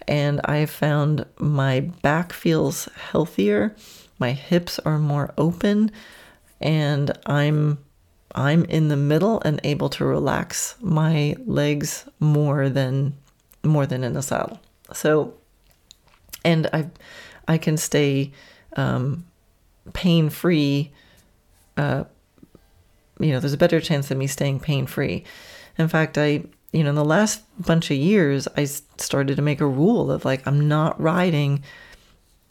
and 0.08 0.42
I 0.46 0.66
found 0.66 1.26
my 1.40 1.80
back 1.80 2.34
feels 2.34 2.86
healthier, 3.12 3.76
my 4.20 4.32
hips 4.32 4.80
are 4.80 5.00
more 5.00 5.34
open, 5.38 5.92
and 6.62 7.18
I'm 7.26 7.80
I'm 8.34 8.66
in 8.66 8.90
the 8.90 8.98
middle 8.98 9.42
and 9.46 9.62
able 9.64 9.90
to 9.90 10.06
relax 10.06 10.76
my 10.82 11.36
legs 11.46 12.06
more 12.20 12.70
than 12.70 13.16
more 13.64 13.86
than 13.86 14.04
in 14.04 14.14
the 14.14 14.22
saddle. 14.22 14.60
So, 14.94 15.34
and 16.44 16.68
I 16.74 16.90
I 17.48 17.58
can 17.58 17.78
stay 17.78 18.32
um, 18.76 19.26
pain 19.94 20.30
free. 20.30 20.92
Uh, 21.78 22.06
you 23.20 23.32
know, 23.32 23.40
there's 23.40 23.54
a 23.54 23.58
better 23.58 23.80
chance 23.80 24.12
of 24.12 24.18
me 24.18 24.28
staying 24.28 24.60
pain 24.60 24.86
free. 24.86 25.24
In 25.78 25.88
fact, 25.88 26.18
I 26.18 26.44
you 26.76 26.84
know, 26.84 26.90
in 26.90 26.96
the 26.96 27.06
last 27.06 27.42
bunch 27.58 27.90
of 27.90 27.98
years, 27.98 28.48
I 28.58 28.66
started 28.66 29.38
to 29.38 29.42
make 29.42 29.62
a 29.62 29.68
rule 29.68 30.12
of 30.12 30.26
like, 30.26 30.46
I'm 30.46 30.68
not 30.68 31.00
riding, 31.00 31.64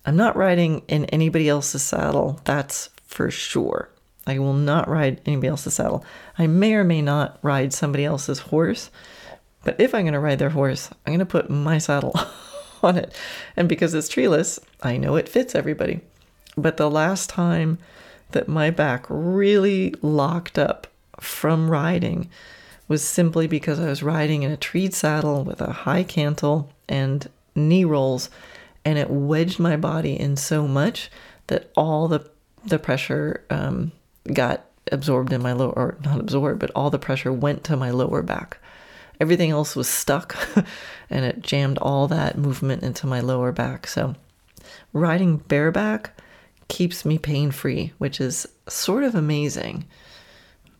I'm 0.06 0.16
not 0.16 0.34
riding 0.34 0.82
in 0.88 1.04
anybody 1.06 1.48
else's 1.48 1.82
saddle. 1.82 2.40
That's 2.44 2.88
for 3.06 3.30
sure. 3.30 3.90
I 4.26 4.38
will 4.38 4.54
not 4.54 4.88
ride 4.88 5.20
anybody 5.26 5.48
else's 5.48 5.74
saddle. 5.74 6.04
I 6.38 6.46
may 6.46 6.72
or 6.74 6.84
may 6.84 7.02
not 7.02 7.38
ride 7.42 7.74
somebody 7.74 8.06
else's 8.06 8.38
horse, 8.38 8.90
but 9.62 9.78
if 9.78 9.94
I'm 9.94 10.04
going 10.04 10.14
to 10.14 10.20
ride 10.20 10.38
their 10.38 10.50
horse, 10.50 10.88
I'm 11.04 11.12
going 11.12 11.18
to 11.18 11.26
put 11.26 11.50
my 11.50 11.76
saddle 11.76 12.18
on 12.82 12.96
it. 12.96 13.14
And 13.56 13.68
because 13.68 13.92
it's 13.92 14.08
treeless, 14.08 14.58
I 14.82 14.96
know 14.96 15.16
it 15.16 15.28
fits 15.28 15.54
everybody. 15.54 16.00
But 16.56 16.78
the 16.78 16.90
last 16.90 17.28
time 17.28 17.78
that 18.30 18.48
my 18.48 18.70
back 18.70 19.04
really 19.10 19.94
locked 20.00 20.58
up 20.58 20.87
from 21.20 21.70
riding, 21.70 22.30
was 22.88 23.03
simply 23.03 23.47
because 23.47 23.81
I 23.81 23.87
was 23.87 24.03
riding 24.03 24.42
in 24.42 24.51
a 24.51 24.57
treed 24.57 24.94
saddle 24.94 25.44
with 25.44 25.61
a 25.61 25.73
high 25.73 26.03
cantle 26.03 26.70
and 26.88 27.29
knee 27.55 27.85
rolls, 27.85 28.31
and 28.85 28.99
it 28.99 29.11
wedged 29.11 29.59
my 29.59 29.77
body 29.77 30.18
in 30.18 30.37
so 30.37 30.68
much 30.68 31.11
that 31.47 31.70
all 31.77 32.09
the 32.09 32.29
the 32.64 32.79
pressure 32.79 33.44
um, 33.51 33.92
got 34.33 34.64
absorbed 34.90 35.33
in 35.33 35.42
my 35.42 35.53
lower, 35.53 35.73
or 35.73 35.99
not 36.05 36.20
absorbed, 36.20 36.61
but 36.61 36.70
all 36.75 36.90
the 36.90 36.99
pressure 36.99 37.33
went 37.33 37.64
to 37.64 37.77
my 37.77 37.90
lower 37.90 38.23
back. 38.23 38.59
Everything 39.20 39.51
else 39.51 39.77
was 39.77 39.88
stuck, 39.88 40.37
and 41.11 41.25
it 41.25 41.42
jammed 41.42 41.79
all 41.79 42.09
that 42.09 42.38
movement 42.38 42.83
into 42.83 43.07
my 43.07 43.20
lower 43.20 43.53
back. 43.53 43.87
So, 43.87 44.14
riding 44.92 45.37
bareback 45.37 46.18
keeps 46.68 47.05
me 47.05 47.18
pain 47.18 47.51
free, 47.51 47.92
which 47.99 48.20
is 48.20 48.47
sort 48.68 49.05
of 49.05 49.14
amazing. 49.14 49.85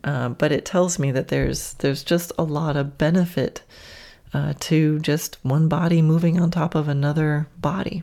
Uh, 0.05 0.29
but 0.29 0.53
it 0.53 0.67
tells 0.67 0.99
me 0.99 1.11
that 1.11 1.29
there's 1.29 1.73
there's 1.75 2.05
just 2.05 2.31
a 2.38 2.45
lot 2.45 2.77
of 2.77 2.99
benefit 2.99 3.62
uh, 4.35 4.53
to 4.61 4.99
just 4.99 5.38
one 5.43 5.67
body 5.67 6.03
moving 6.03 6.38
on 6.38 6.51
top 6.51 6.75
of 6.75 6.88
another 6.88 7.49
body. 7.59 8.03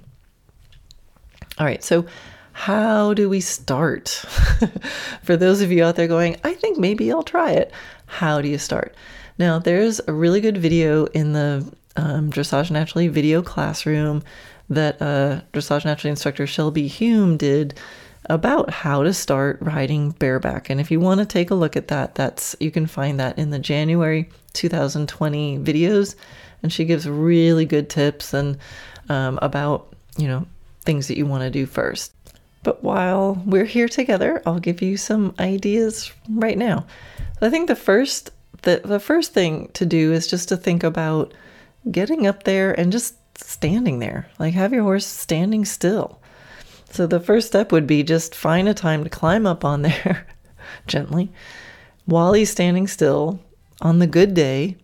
All 1.60 1.66
right, 1.66 1.84
so 1.84 2.06
how 2.54 3.14
do 3.14 3.30
we 3.30 3.40
start? 3.40 4.10
For 5.24 5.38
those 5.38 5.62
of 5.62 5.72
you 5.72 5.84
out 5.84 5.96
there 5.96 6.08
going, 6.08 6.38
I 6.44 6.54
think 6.54 6.78
maybe 6.78 7.12
I'll 7.12 7.24
try 7.24 7.52
it. 7.52 7.72
How 8.08 8.42
do 8.42 8.48
you 8.48 8.58
start? 8.58 8.96
Now, 9.38 9.60
there's 9.60 10.02
a 10.08 10.14
really 10.14 10.42
good 10.42 10.58
video 10.58 11.06
in 11.06 11.34
the 11.34 11.72
um, 11.96 12.32
Dressage 12.32 12.72
Naturally 12.72 13.08
video 13.08 13.42
classroom 13.42 14.24
that 14.70 15.02
uh, 15.02 15.42
Dressage 15.54 15.86
Naturally 15.86 16.12
instructor 16.12 16.48
Shelby 16.48 16.88
Hume 16.88 17.38
did 17.38 17.78
about 18.32 18.70
how 18.70 19.04
to 19.04 19.14
start 19.14 19.58
riding 19.60 20.12
bareback. 20.12 20.70
And 20.70 20.80
if 20.80 20.90
you 20.90 21.02
want 21.02 21.20
to 21.20 21.26
take 21.26 21.52
a 21.52 21.56
look 21.56 21.76
at 21.76 21.90
that, 21.90 22.16
that's 22.16 22.56
you 22.62 22.72
can 22.72 22.88
find 22.88 23.20
that 23.20 23.38
in 23.38 23.50
the 23.50 23.60
January 23.60 24.30
2020 24.54 25.60
videos. 25.60 26.16
And 26.64 26.72
she 26.72 26.86
gives 26.86 27.10
really 27.10 27.66
good 27.66 27.90
tips 27.90 28.34
and 28.34 28.58
um, 29.10 29.38
about 29.42 29.94
you 30.18 30.28
know 30.28 30.48
things 30.86 31.08
that 31.10 31.18
you 31.18 31.26
want 31.26 31.44
to 31.44 31.50
do 31.50 31.66
first. 31.66 32.14
But 32.64 32.84
while 32.84 33.42
we're 33.46 33.66
here 33.66 33.90
together, 33.90 34.42
I'll 34.46 34.60
give 34.60 34.82
you 34.82 34.96
some 34.96 35.36
ideas 35.40 36.12
right 36.30 36.58
now. 36.58 36.86
I 37.42 37.50
think 37.50 37.68
the 37.68 37.76
first 37.76 38.32
the, 38.62 38.82
the 38.86 39.00
first 39.00 39.34
thing 39.34 39.70
to 39.74 39.86
do 39.86 40.14
is 40.14 40.28
just 40.28 40.48
to 40.50 40.58
think 40.58 40.84
about 40.84 41.34
getting 41.90 42.28
up 42.28 42.44
there 42.44 42.80
and 42.80 42.94
just 42.94 43.16
standing 43.38 44.00
there. 44.00 44.30
Like 44.40 44.54
have 44.54 44.72
your 44.72 44.84
horse 44.84 45.06
standing 45.06 45.66
still. 45.66 46.21
So 46.92 47.08
the 47.08 47.20
first 47.20 47.48
step 47.48 47.72
would 47.72 47.88
be 47.88 48.04
just 48.04 48.36
find 48.36 48.68
a 48.68 48.74
time 48.74 49.04
to 49.04 49.10
climb 49.10 49.48
up 49.48 49.64
on 49.64 49.82
there 49.82 50.28
gently 50.88 51.32
while 52.06 52.34
he's 52.34 52.52
standing 52.52 52.88
still 52.88 53.40
on 53.82 54.00
the 54.00 54.08
good 54.08 54.34
day, 54.34 54.76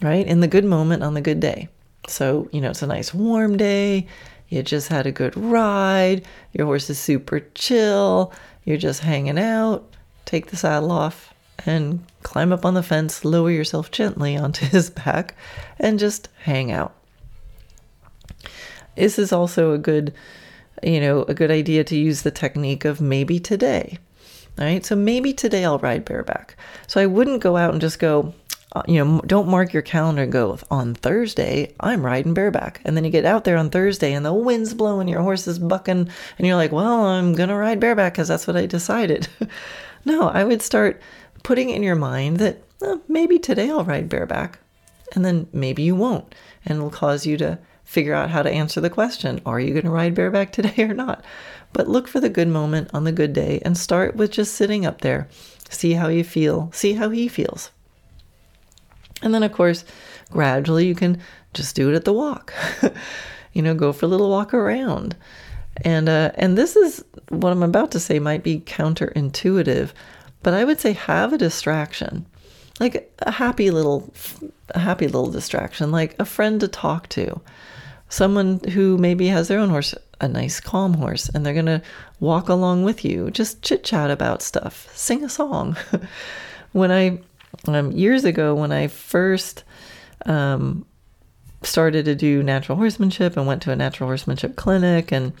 right? 0.00 0.26
In 0.26 0.40
the 0.40 0.48
good 0.48 0.64
moment 0.64 1.02
on 1.02 1.14
the 1.14 1.20
good 1.20 1.40
day. 1.40 1.68
So, 2.06 2.48
you 2.52 2.60
know, 2.60 2.70
it's 2.70 2.82
a 2.82 2.86
nice 2.86 3.12
warm 3.12 3.56
day. 3.56 4.06
You 4.48 4.62
just 4.62 4.88
had 4.88 5.06
a 5.06 5.12
good 5.12 5.36
ride. 5.36 6.26
Your 6.52 6.66
horse 6.66 6.88
is 6.88 6.98
super 6.98 7.40
chill. 7.54 8.32
You're 8.64 8.76
just 8.76 9.00
hanging 9.00 9.38
out. 9.38 9.94
Take 10.24 10.46
the 10.46 10.56
saddle 10.56 10.92
off 10.92 11.34
and 11.66 12.04
climb 12.22 12.52
up 12.52 12.64
on 12.64 12.74
the 12.74 12.82
fence, 12.82 13.24
lower 13.24 13.50
yourself 13.50 13.90
gently 13.90 14.36
onto 14.36 14.66
his 14.66 14.90
back, 14.90 15.34
and 15.78 15.98
just 15.98 16.28
hang 16.42 16.70
out. 16.70 16.94
This 18.96 19.18
is 19.18 19.32
also 19.32 19.72
a 19.72 19.78
good 19.78 20.14
you 20.82 21.00
know, 21.00 21.22
a 21.22 21.34
good 21.34 21.50
idea 21.50 21.84
to 21.84 21.96
use 21.96 22.22
the 22.22 22.30
technique 22.30 22.84
of 22.84 23.00
maybe 23.00 23.38
today. 23.38 23.98
Right? 24.58 24.84
So 24.84 24.96
maybe 24.96 25.32
today 25.32 25.64
I'll 25.64 25.78
ride 25.78 26.04
bareback. 26.04 26.56
So 26.86 27.00
I 27.00 27.06
wouldn't 27.06 27.42
go 27.42 27.56
out 27.56 27.72
and 27.72 27.80
just 27.80 27.98
go, 27.98 28.34
uh, 28.72 28.82
you 28.86 29.02
know, 29.02 29.20
don't 29.26 29.48
mark 29.48 29.72
your 29.72 29.82
calendar 29.82 30.22
and 30.22 30.32
go, 30.32 30.58
on 30.70 30.94
Thursday, 30.94 31.74
I'm 31.80 32.04
riding 32.04 32.34
bareback. 32.34 32.80
And 32.84 32.96
then 32.96 33.04
you 33.04 33.10
get 33.10 33.24
out 33.24 33.44
there 33.44 33.56
on 33.56 33.70
Thursday 33.70 34.12
and 34.12 34.24
the 34.24 34.32
wind's 34.32 34.74
blowing, 34.74 35.08
your 35.08 35.22
horse 35.22 35.46
is 35.48 35.58
bucking, 35.58 36.08
and 36.38 36.46
you're 36.46 36.56
like, 36.56 36.72
well, 36.72 37.04
I'm 37.06 37.34
going 37.34 37.48
to 37.48 37.56
ride 37.56 37.80
bareback 37.80 38.14
because 38.14 38.28
that's 38.28 38.46
what 38.46 38.56
I 38.56 38.66
decided. 38.66 39.28
no, 40.04 40.28
I 40.28 40.44
would 40.44 40.62
start 40.62 41.00
putting 41.42 41.70
in 41.70 41.82
your 41.82 41.96
mind 41.96 42.36
that 42.36 42.62
oh, 42.82 43.00
maybe 43.08 43.38
today 43.38 43.70
I'll 43.70 43.84
ride 43.84 44.08
bareback. 44.08 44.60
And 45.14 45.24
then 45.24 45.48
maybe 45.52 45.82
you 45.82 45.96
won't. 45.96 46.32
And 46.64 46.76
it'll 46.78 46.90
cause 46.90 47.26
you 47.26 47.36
to 47.38 47.58
figure 47.90 48.14
out 48.14 48.30
how 48.30 48.40
to 48.40 48.50
answer 48.50 48.80
the 48.80 48.88
question 48.88 49.40
Are 49.44 49.58
you 49.58 49.72
going 49.72 49.84
to 49.84 49.90
ride 49.90 50.14
bareback 50.14 50.52
today 50.52 50.84
or 50.84 50.94
not? 50.94 51.24
But 51.72 51.88
look 51.88 52.06
for 52.06 52.20
the 52.20 52.28
good 52.28 52.48
moment 52.48 52.90
on 52.94 53.04
the 53.04 53.12
good 53.12 53.32
day 53.32 53.60
and 53.64 53.76
start 53.76 54.14
with 54.14 54.30
just 54.30 54.54
sitting 54.54 54.86
up 54.86 55.00
there. 55.00 55.28
See 55.68 55.94
how 55.94 56.08
you 56.08 56.24
feel, 56.24 56.70
see 56.72 56.94
how 56.94 57.10
he 57.10 57.26
feels. 57.28 57.70
And 59.22 59.34
then, 59.34 59.42
of 59.42 59.52
course, 59.52 59.84
gradually 60.30 60.86
you 60.86 60.94
can 60.94 61.20
just 61.52 61.76
do 61.76 61.90
it 61.90 61.96
at 61.96 62.04
the 62.04 62.12
walk. 62.12 62.54
you 63.52 63.62
know, 63.62 63.74
go 63.74 63.92
for 63.92 64.06
a 64.06 64.08
little 64.08 64.30
walk 64.30 64.54
around. 64.54 65.16
And 65.82 66.08
uh, 66.08 66.30
and 66.34 66.56
this 66.56 66.76
is 66.76 67.04
what 67.28 67.52
I'm 67.52 67.62
about 67.62 67.90
to 67.92 68.00
say 68.00 68.18
might 68.18 68.42
be 68.42 68.60
counterintuitive, 68.60 69.90
but 70.42 70.54
I 70.54 70.64
would 70.64 70.80
say 70.80 70.92
have 70.92 71.32
a 71.32 71.38
distraction, 71.38 72.26
like 72.78 73.12
a 73.20 73.30
happy 73.30 73.70
little, 73.70 74.12
a 74.70 74.78
happy 74.78 75.06
little 75.06 75.30
distraction, 75.30 75.90
like 75.90 76.16
a 76.18 76.24
friend 76.24 76.60
to 76.60 76.68
talk 76.68 77.08
to, 77.10 77.40
someone 78.10 78.60
who 78.72 78.98
maybe 78.98 79.28
has 79.28 79.48
their 79.48 79.58
own 79.58 79.70
horse, 79.70 79.94
a 80.20 80.28
nice 80.28 80.60
calm 80.60 80.94
horse, 80.94 81.30
and 81.30 81.46
they're 81.46 81.54
going 81.54 81.66
to 81.66 81.80
walk 82.18 82.48
along 82.48 82.82
with 82.82 83.04
you, 83.04 83.30
just 83.30 83.62
chit 83.62 83.82
chat 83.84 84.10
about 84.10 84.42
stuff, 84.42 84.94
sing 84.94 85.24
a 85.24 85.28
song. 85.28 85.76
when 86.72 86.90
I, 86.90 87.20
um, 87.66 87.92
years 87.92 88.24
ago, 88.24 88.54
when 88.54 88.72
I 88.72 88.88
first 88.88 89.64
um, 90.26 90.84
started 91.62 92.04
to 92.04 92.14
do 92.14 92.42
natural 92.42 92.76
horsemanship 92.76 93.36
and 93.36 93.46
went 93.46 93.62
to 93.62 93.72
a 93.72 93.76
natural 93.76 94.08
horsemanship 94.08 94.56
clinic 94.56 95.12
and, 95.12 95.32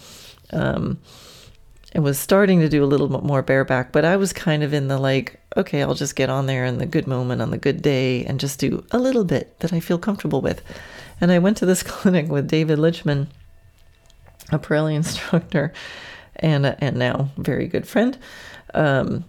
um, 0.52 0.98
and 1.92 2.04
was 2.04 2.20
starting 2.20 2.60
to 2.60 2.68
do 2.68 2.84
a 2.84 2.86
little 2.86 3.08
bit 3.08 3.24
more 3.24 3.42
bareback, 3.42 3.90
but 3.90 4.04
I 4.04 4.16
was 4.16 4.32
kind 4.32 4.62
of 4.62 4.72
in 4.72 4.86
the 4.86 4.96
like, 4.96 5.40
okay, 5.56 5.82
I'll 5.82 5.94
just 5.94 6.14
get 6.14 6.30
on 6.30 6.46
there 6.46 6.64
in 6.64 6.78
the 6.78 6.86
good 6.86 7.08
moment 7.08 7.42
on 7.42 7.50
the 7.50 7.58
good 7.58 7.82
day 7.82 8.24
and 8.26 8.38
just 8.38 8.60
do 8.60 8.84
a 8.92 8.98
little 8.98 9.24
bit 9.24 9.58
that 9.58 9.72
I 9.72 9.80
feel 9.80 9.98
comfortable 9.98 10.40
with. 10.40 10.62
And 11.20 11.30
I 11.30 11.38
went 11.38 11.56
to 11.58 11.66
this 11.66 11.82
clinic 11.84 12.28
with 12.28 12.48
David 12.48 12.78
Lichman, 12.78 13.28
a 14.50 14.58
Parelli 14.58 14.94
instructor, 14.94 15.72
and 16.36 16.66
and 16.66 16.96
now 16.96 17.30
very 17.36 17.66
good 17.66 17.86
friend. 17.86 18.18
Um, 18.74 19.24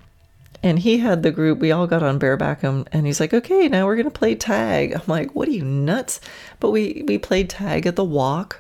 and 0.64 0.78
he 0.78 1.00
had 1.00 1.24
the 1.24 1.32
group. 1.32 1.60
We 1.60 1.72
all 1.72 1.88
got 1.88 2.04
on 2.04 2.20
bareback, 2.20 2.64
and, 2.64 2.88
and 2.92 3.06
he's 3.06 3.20
like, 3.20 3.34
"Okay, 3.34 3.68
now 3.68 3.86
we're 3.86 3.96
gonna 3.96 4.12
play 4.12 4.36
tag." 4.36 4.94
I'm 4.94 5.02
like, 5.08 5.34
"What 5.34 5.48
are 5.48 5.52
you 5.52 5.66
nuts?" 5.66 6.22
But 6.60 6.72
we 6.72 7.04
we 7.08 7.18
played 7.18 7.50
tag 7.50 7.86
at 7.86 7.96
the 7.96 8.04
walk 8.04 8.60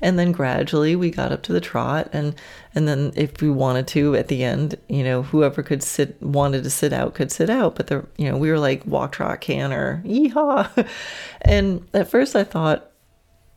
and 0.00 0.18
then 0.18 0.32
gradually 0.32 0.96
we 0.96 1.10
got 1.10 1.32
up 1.32 1.42
to 1.42 1.52
the 1.52 1.60
trot 1.60 2.08
and 2.12 2.34
and 2.74 2.86
then 2.86 3.12
if 3.16 3.40
we 3.40 3.50
wanted 3.50 3.86
to 3.86 4.14
at 4.14 4.28
the 4.28 4.44
end 4.44 4.76
you 4.88 5.04
know 5.04 5.22
whoever 5.22 5.62
could 5.62 5.82
sit 5.82 6.20
wanted 6.22 6.64
to 6.64 6.70
sit 6.70 6.92
out 6.92 7.14
could 7.14 7.32
sit 7.32 7.50
out. 7.50 7.74
But 7.74 7.88
the 7.88 8.06
you 8.16 8.30
know 8.30 8.36
we 8.36 8.50
were 8.50 8.58
like 8.58 8.84
walk 8.86 9.12
trot 9.12 9.40
canter 9.40 10.02
yeehaw. 10.04 10.88
And 11.42 11.88
at 11.94 12.08
first 12.08 12.36
i 12.36 12.44
thought 12.44 12.90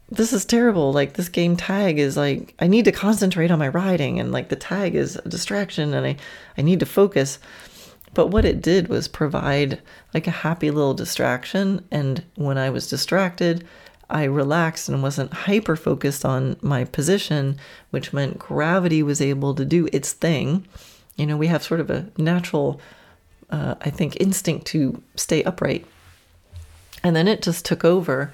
this 0.09 0.33
is 0.33 0.45
terrible. 0.45 0.93
Like 0.93 1.13
this 1.13 1.29
game 1.29 1.55
tag 1.55 1.99
is 1.99 2.17
like 2.17 2.53
i 2.59 2.67
need 2.67 2.85
to 2.85 2.91
concentrate 2.91 3.51
on 3.51 3.59
my 3.59 3.67
riding 3.67 4.19
and 4.19 4.31
like 4.31 4.49
the 4.49 4.55
tag 4.55 4.95
is 4.95 5.15
a 5.15 5.29
distraction 5.29 5.93
and 5.93 6.05
i 6.05 6.15
i 6.57 6.61
need 6.61 6.79
to 6.79 6.85
focus. 6.85 7.39
But 8.13 8.27
what 8.27 8.45
it 8.45 8.61
did 8.61 8.89
was 8.89 9.07
provide 9.07 9.81
like 10.13 10.27
a 10.27 10.31
happy 10.31 10.69
little 10.69 10.93
distraction. 10.93 11.85
And 11.91 12.23
when 12.35 12.57
i 12.57 12.69
was 12.69 12.89
distracted 12.89 13.65
I 14.09 14.23
relaxed 14.23 14.89
and 14.89 15.01
wasn't 15.01 15.33
hyper 15.33 15.75
focused 15.75 16.25
on 16.25 16.57
my 16.61 16.83
position, 16.83 17.57
which 17.91 18.13
meant 18.13 18.39
gravity 18.39 19.01
was 19.01 19.21
able 19.21 19.55
to 19.55 19.65
do 19.65 19.87
its 19.91 20.11
thing. 20.11 20.65
You 21.15 21.25
know, 21.25 21.37
we 21.37 21.47
have 21.47 21.63
sort 21.63 21.79
of 21.79 21.89
a 21.89 22.07
natural, 22.17 22.81
uh, 23.49 23.75
I 23.81 23.89
think, 23.89 24.17
instinct 24.19 24.67
to 24.67 25.01
stay 25.15 25.43
upright. 25.43 25.85
And 27.03 27.15
then 27.15 27.27
it 27.27 27.41
just 27.41 27.65
took 27.65 27.83
over 27.83 28.33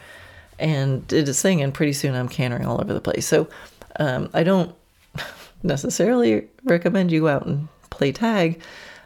and 0.58 1.08
did 1.08 1.27
its 1.27 1.41
thing, 1.41 1.62
and 1.62 1.73
pretty 1.73 1.93
soon 1.93 2.15
I'm 2.15 2.29
cantering 2.29 2.65
all 2.65 2.82
over 2.82 2.93
the 2.93 3.01
place. 3.01 3.25
So 3.25 3.47
um, 3.99 4.29
I 4.34 4.43
don't 4.43 4.75
necessarily 5.63 6.47
recommend 6.63 7.12
you 7.12 7.21
go 7.21 7.27
out 7.27 7.45
and 7.45 7.67
play 7.89 8.12
tag 8.12 8.62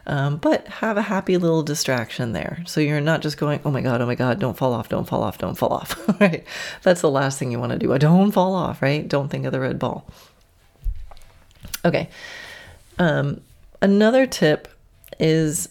um, 0.06 0.36
but 0.36 0.66
have 0.68 0.96
a 0.96 1.02
happy 1.02 1.36
little 1.38 1.62
distraction 1.62 2.32
there. 2.32 2.62
So 2.66 2.80
you're 2.80 3.00
not 3.00 3.22
just 3.22 3.38
going, 3.38 3.60
oh 3.64 3.70
my 3.70 3.80
God, 3.80 4.00
oh 4.02 4.06
my 4.06 4.14
God, 4.14 4.38
don't 4.38 4.56
fall 4.56 4.72
off, 4.72 4.88
don't 4.88 5.08
fall 5.08 5.22
off, 5.22 5.38
don't 5.38 5.56
fall 5.56 5.72
off, 5.72 5.96
right? 6.20 6.44
That's 6.82 7.00
the 7.00 7.10
last 7.10 7.38
thing 7.38 7.50
you 7.50 7.58
want 7.58 7.72
to 7.72 7.78
do. 7.78 7.96
Don't 7.98 8.32
fall 8.32 8.54
off, 8.54 8.82
right? 8.82 9.06
Don't 9.08 9.28
think 9.28 9.46
of 9.46 9.52
the 9.52 9.60
red 9.60 9.78
ball. 9.78 10.06
Okay. 11.84 12.08
Um, 12.98 13.40
another 13.80 14.26
tip 14.26 14.68
is 15.18 15.68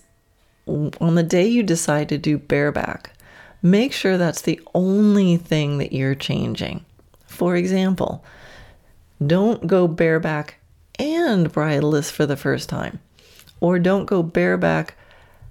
on 0.67 1.15
the 1.15 1.23
day 1.23 1.45
you 1.45 1.61
decide 1.63 2.09
to 2.09 2.17
do 2.17 2.37
bareback, 2.37 3.11
make 3.61 3.93
sure 3.93 4.17
that's 4.17 4.41
the 4.41 4.61
only 4.73 5.37
thing 5.37 5.77
that 5.77 5.93
you're 5.93 6.15
changing. 6.15 6.85
For 7.27 7.55
example, 7.55 8.23
don't 9.25 9.67
go 9.67 9.87
bareback 9.87 10.59
and 10.99 11.51
bridleless 11.51 12.11
for 12.11 12.25
the 12.25 12.37
first 12.37 12.69
time. 12.69 12.99
Or 13.63 13.79
don't 13.79 14.03
go 14.03 14.21
bareback 14.21 14.95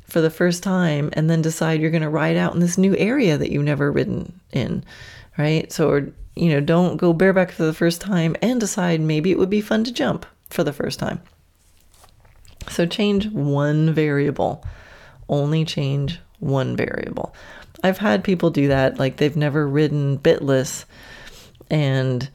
for 0.03 0.21
the 0.21 0.29
first 0.29 0.63
time 0.63 1.09
and 1.15 1.31
then 1.31 1.41
decide 1.41 1.81
you're 1.81 1.91
going 1.91 2.03
to 2.03 2.11
ride 2.11 2.37
out 2.37 2.53
in 2.53 2.61
this 2.61 2.77
new 2.77 2.95
area 2.99 3.39
that 3.39 3.51
you've 3.51 3.65
never 3.65 3.91
ridden 3.91 4.39
in, 4.53 4.85
right? 5.39 5.73
So, 5.73 5.89
or, 5.89 6.13
you 6.37 6.51
know, 6.51 6.61
don't 6.61 6.99
go 6.99 7.15
bareback 7.15 7.53
for 7.53 7.63
the 7.63 7.73
first 7.73 8.03
time 8.03 8.37
and 8.43 8.61
decide 8.61 9.01
maybe 9.01 9.31
it 9.31 9.39
would 9.39 9.49
be 9.49 9.63
fun 9.63 9.83
to 9.85 9.93
jump 9.93 10.27
for 10.51 10.63
the 10.63 10.75
first 10.75 10.99
time. 10.99 11.23
So, 12.69 12.85
change 12.85 13.29
one 13.29 13.95
variable, 13.95 14.63
only 15.31 15.65
change 15.65 16.21
one 16.39 16.77
variable. 16.77 17.35
I've 17.83 17.97
had 17.97 18.25
people 18.25 18.51
do 18.51 18.69
that, 18.69 18.99
like 18.99 19.17
they've 19.17 19.35
never 19.35 19.67
ridden 19.67 20.19
bitless 20.19 20.85
and 21.71 22.29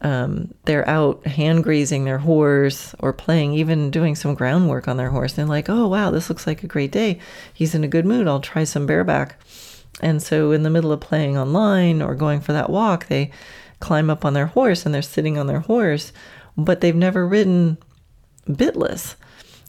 um, 0.00 0.54
they're 0.64 0.88
out 0.88 1.26
hand 1.26 1.64
grazing 1.64 2.04
their 2.04 2.18
horse 2.18 2.94
or 3.00 3.12
playing, 3.12 3.54
even 3.54 3.90
doing 3.90 4.14
some 4.14 4.34
groundwork 4.34 4.88
on 4.88 4.96
their 4.96 5.10
horse. 5.10 5.38
And 5.38 5.48
like, 5.48 5.68
oh, 5.68 5.88
wow, 5.88 6.10
this 6.10 6.28
looks 6.28 6.46
like 6.46 6.62
a 6.62 6.68
great 6.68 6.92
day. 6.92 7.18
He's 7.52 7.74
in 7.74 7.84
a 7.84 7.88
good 7.88 8.06
mood. 8.06 8.28
I'll 8.28 8.40
try 8.40 8.64
some 8.64 8.86
bareback. 8.86 9.40
And 10.00 10.22
so, 10.22 10.52
in 10.52 10.62
the 10.62 10.70
middle 10.70 10.92
of 10.92 11.00
playing 11.00 11.36
online 11.36 12.00
or 12.00 12.14
going 12.14 12.40
for 12.40 12.52
that 12.52 12.70
walk, 12.70 13.08
they 13.08 13.32
climb 13.80 14.10
up 14.10 14.24
on 14.24 14.34
their 14.34 14.46
horse 14.46 14.84
and 14.86 14.94
they're 14.94 15.02
sitting 15.02 15.38
on 15.38 15.46
their 15.46 15.60
horse 15.60 16.12
but 16.58 16.80
they've 16.80 16.96
never 16.96 17.26
ridden 17.26 17.78
bitless. 18.46 19.14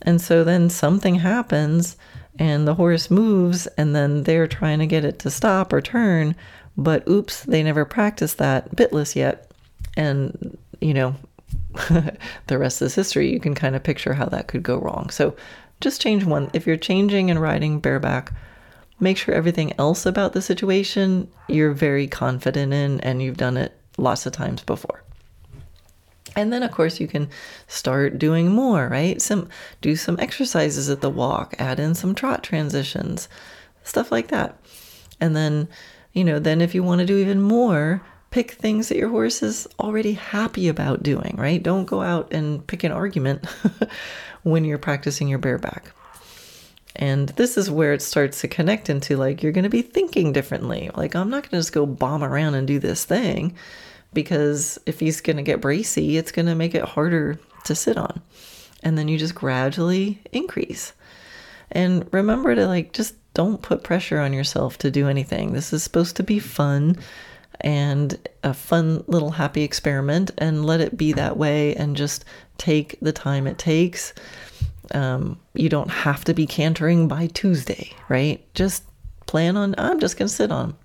And 0.01 0.19
so 0.19 0.43
then 0.43 0.69
something 0.69 1.15
happens 1.15 1.95
and 2.37 2.67
the 2.67 2.75
horse 2.75 3.11
moves 3.11 3.67
and 3.77 3.95
then 3.95 4.23
they're 4.23 4.47
trying 4.47 4.79
to 4.79 4.87
get 4.87 5.05
it 5.05 5.19
to 5.19 5.29
stop 5.29 5.71
or 5.71 5.81
turn, 5.81 6.35
but 6.75 7.07
oops, 7.07 7.43
they 7.43 7.61
never 7.61 7.85
practiced 7.85 8.39
that 8.39 8.75
bitless 8.75 9.15
yet. 9.15 9.48
And, 9.99 10.57
you 10.79 10.93
know, 10.93 11.15
the 12.47 12.57
rest 12.57 12.81
is 12.81 12.95
history. 12.95 13.31
You 13.31 13.39
can 13.39 13.53
kind 13.53 13.75
of 13.75 13.83
picture 13.83 14.13
how 14.13 14.27
that 14.27 14.47
could 14.47 14.63
go 14.63 14.79
wrong. 14.79 15.09
So 15.09 15.35
just 15.81 16.01
change 16.01 16.23
one. 16.23 16.49
If 16.53 16.65
you're 16.65 16.77
changing 16.77 17.29
and 17.29 17.41
riding 17.41 17.81
bareback, 17.81 18.31
make 19.01 19.17
sure 19.17 19.35
everything 19.35 19.73
else 19.77 20.05
about 20.05 20.31
the 20.31 20.41
situation 20.41 21.29
you're 21.49 21.73
very 21.73 22.07
confident 22.07 22.73
in 22.73 23.01
and 23.01 23.21
you've 23.21 23.35
done 23.35 23.57
it 23.57 23.77
lots 23.97 24.25
of 24.25 24.31
times 24.31 24.63
before. 24.63 25.03
And 26.37 26.53
then 26.53 26.63
of 26.63 26.71
course 26.71 27.01
you 27.01 27.07
can 27.07 27.27
start 27.67 28.17
doing 28.17 28.47
more, 28.47 28.87
right? 28.87 29.21
Some 29.21 29.49
do 29.81 29.97
some 29.97 30.17
exercises 30.17 30.89
at 30.89 31.01
the 31.01 31.09
walk, 31.09 31.55
add 31.59 31.77
in 31.77 31.93
some 31.93 32.15
trot 32.15 32.41
transitions, 32.41 33.27
stuff 33.83 34.13
like 34.13 34.29
that. 34.29 34.57
And 35.19 35.35
then, 35.35 35.67
you 36.13 36.23
know, 36.23 36.39
then 36.39 36.61
if 36.61 36.73
you 36.73 36.83
want 36.83 36.99
to 36.99 37.05
do 37.05 37.17
even 37.17 37.41
more, 37.41 38.01
pick 38.31 38.51
things 38.51 38.89
that 38.89 38.97
your 38.97 39.09
horse 39.09 39.41
is 39.41 39.67
already 39.79 40.13
happy 40.13 40.67
about 40.67 41.03
doing, 41.03 41.35
right? 41.37 41.61
Don't 41.61 41.85
go 41.85 42.01
out 42.01 42.31
and 42.31 42.65
pick 42.67 42.83
an 42.83 42.91
argument 42.91 43.45
when 44.43 44.65
you're 44.65 44.77
practicing 44.77 45.27
your 45.27 45.39
bareback. 45.39 45.91
And 46.95 47.29
this 47.29 47.57
is 47.57 47.71
where 47.71 47.93
it 47.93 48.01
starts 48.01 48.41
to 48.41 48.47
connect 48.47 48.89
into 48.89 49.15
like 49.15 49.41
you're 49.41 49.51
going 49.51 49.63
to 49.63 49.69
be 49.69 49.81
thinking 49.81 50.31
differently. 50.33 50.91
Like, 50.95 51.15
I'm 51.15 51.29
not 51.29 51.43
going 51.43 51.51
to 51.51 51.57
just 51.57 51.73
go 51.73 51.85
bomb 51.85 52.23
around 52.23 52.55
and 52.55 52.67
do 52.67 52.77
this 52.79 53.05
thing 53.05 53.55
because 54.13 54.79
if 54.85 54.99
he's 54.99 55.21
going 55.21 55.37
to 55.37 55.43
get 55.43 55.61
bracy, 55.61 56.17
it's 56.17 56.31
going 56.31 56.47
to 56.47 56.55
make 56.55 56.75
it 56.75 56.83
harder 56.83 57.39
to 57.65 57.75
sit 57.75 57.97
on. 57.97 58.21
And 58.83 58.97
then 58.97 59.07
you 59.07 59.17
just 59.17 59.35
gradually 59.35 60.21
increase. 60.31 60.93
And 61.71 62.07
remember 62.11 62.55
to 62.55 62.67
like 62.67 62.93
just 62.93 63.15
don't 63.33 63.61
put 63.61 63.83
pressure 63.83 64.19
on 64.19 64.33
yourself 64.33 64.77
to 64.79 64.91
do 64.91 65.07
anything. 65.07 65.53
This 65.53 65.71
is 65.71 65.83
supposed 65.83 66.15
to 66.17 66.23
be 66.23 66.39
fun 66.39 66.97
and 67.61 68.17
a 68.43 68.53
fun 68.53 69.03
little 69.07 69.31
happy 69.31 69.63
experiment 69.63 70.31
and 70.37 70.65
let 70.65 70.79
it 70.79 70.97
be 70.97 71.11
that 71.13 71.37
way 71.37 71.75
and 71.75 71.95
just 71.95 72.25
take 72.57 72.97
the 73.01 73.11
time 73.11 73.47
it 73.47 73.57
takes. 73.57 74.13
Um, 74.91 75.39
you 75.53 75.69
don't 75.69 75.89
have 75.89 76.23
to 76.25 76.33
be 76.33 76.47
cantering 76.47 77.07
by 77.07 77.27
Tuesday, 77.27 77.93
right? 78.07 78.43
Just 78.53 78.83
plan 79.27 79.57
on, 79.57 79.75
I'm 79.77 79.99
just 79.99 80.17
going 80.17 80.27
to 80.27 80.33
sit 80.33 80.51
on 80.51 80.69
them. 80.69 80.77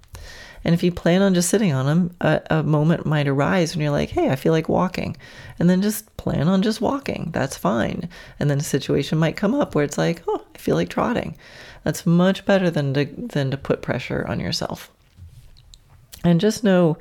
And 0.65 0.75
if 0.75 0.83
you 0.83 0.91
plan 0.91 1.21
on 1.21 1.35
just 1.35 1.51
sitting 1.51 1.73
on 1.73 1.87
them, 1.87 2.17
a, 2.23 2.41
a, 2.51 2.63
moment 2.63 3.05
might 3.05 3.29
arise 3.29 3.75
when 3.75 3.83
you're 3.83 3.91
like, 3.91 4.09
hey, 4.09 4.31
I 4.31 4.37
feel 4.37 4.53
like 4.53 4.69
walking. 4.69 5.15
And 5.59 5.69
then 5.69 5.83
just 5.83 6.15
plan 6.17 6.49
on 6.49 6.63
just 6.63 6.81
walking. 6.81 7.29
That's 7.33 7.57
fine. 7.57 8.09
And 8.41 8.49
then 8.49 8.59
a 8.59 8.63
situation 8.63 9.19
might 9.19 9.37
come 9.37 9.55
up 9.55 9.75
where 9.75 9.85
it's 9.85 9.99
like, 9.99 10.23
oh, 10.27 10.43
I 10.55 10.59
feel 10.59 10.75
like 10.75 10.89
trotting. 10.89 11.37
That's 11.85 12.07
much 12.07 12.47
better 12.47 12.71
than 12.71 12.95
to, 12.95 13.05
than 13.05 13.51
to 13.51 13.59
put 13.59 13.83
pressure 13.83 14.25
on 14.27 14.41
yourself. 14.41 14.91
And 16.25 16.41
just 16.41 16.65
know 16.65 16.97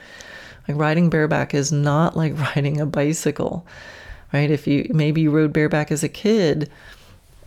like 0.67 0.77
riding 0.77 1.09
bareback 1.09 1.53
is 1.53 1.71
not 1.71 2.15
like 2.15 2.37
riding 2.55 2.79
a 2.79 2.85
bicycle, 2.85 3.65
right? 4.31 4.49
If 4.49 4.67
you 4.67 4.89
maybe 4.93 5.21
you 5.21 5.31
rode 5.31 5.53
bareback 5.53 5.91
as 5.91 6.03
a 6.03 6.09
kid 6.09 6.69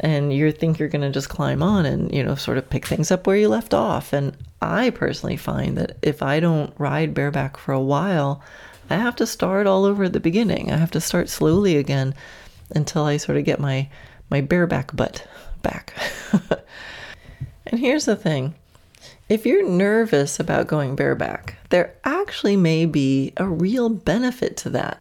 and 0.00 0.32
you 0.32 0.52
think 0.52 0.78
you're 0.78 0.88
going 0.88 1.02
to 1.02 1.10
just 1.10 1.28
climb 1.28 1.62
on 1.62 1.86
and, 1.86 2.12
you 2.14 2.22
know, 2.22 2.34
sort 2.34 2.58
of 2.58 2.68
pick 2.68 2.86
things 2.86 3.10
up 3.10 3.26
where 3.26 3.36
you 3.36 3.48
left 3.48 3.72
off. 3.72 4.12
And 4.12 4.36
I 4.60 4.90
personally 4.90 5.38
find 5.38 5.78
that 5.78 5.96
if 6.02 6.22
I 6.22 6.38
don't 6.38 6.74
ride 6.76 7.14
bareback 7.14 7.56
for 7.56 7.72
a 7.72 7.80
while, 7.80 8.42
I 8.90 8.96
have 8.96 9.16
to 9.16 9.26
start 9.26 9.66
all 9.66 9.84
over 9.84 10.04
at 10.04 10.12
the 10.12 10.20
beginning. 10.20 10.70
I 10.70 10.76
have 10.76 10.90
to 10.92 11.00
start 11.00 11.28
slowly 11.28 11.76
again 11.76 12.14
until 12.74 13.04
I 13.04 13.16
sort 13.16 13.38
of 13.38 13.44
get 13.44 13.60
my 13.60 13.88
my 14.28 14.40
bareback 14.40 14.94
butt 14.94 15.26
back. 15.62 15.94
and 17.66 17.80
here's 17.80 18.04
the 18.04 18.16
thing. 18.16 18.54
If 19.28 19.46
you're 19.46 19.68
nervous 19.68 20.38
about 20.38 20.66
going 20.66 20.94
bareback, 20.94 21.55
there 21.70 21.94
actually 22.04 22.56
may 22.56 22.86
be 22.86 23.32
a 23.36 23.46
real 23.46 23.88
benefit 23.88 24.56
to 24.58 24.70
that. 24.70 25.00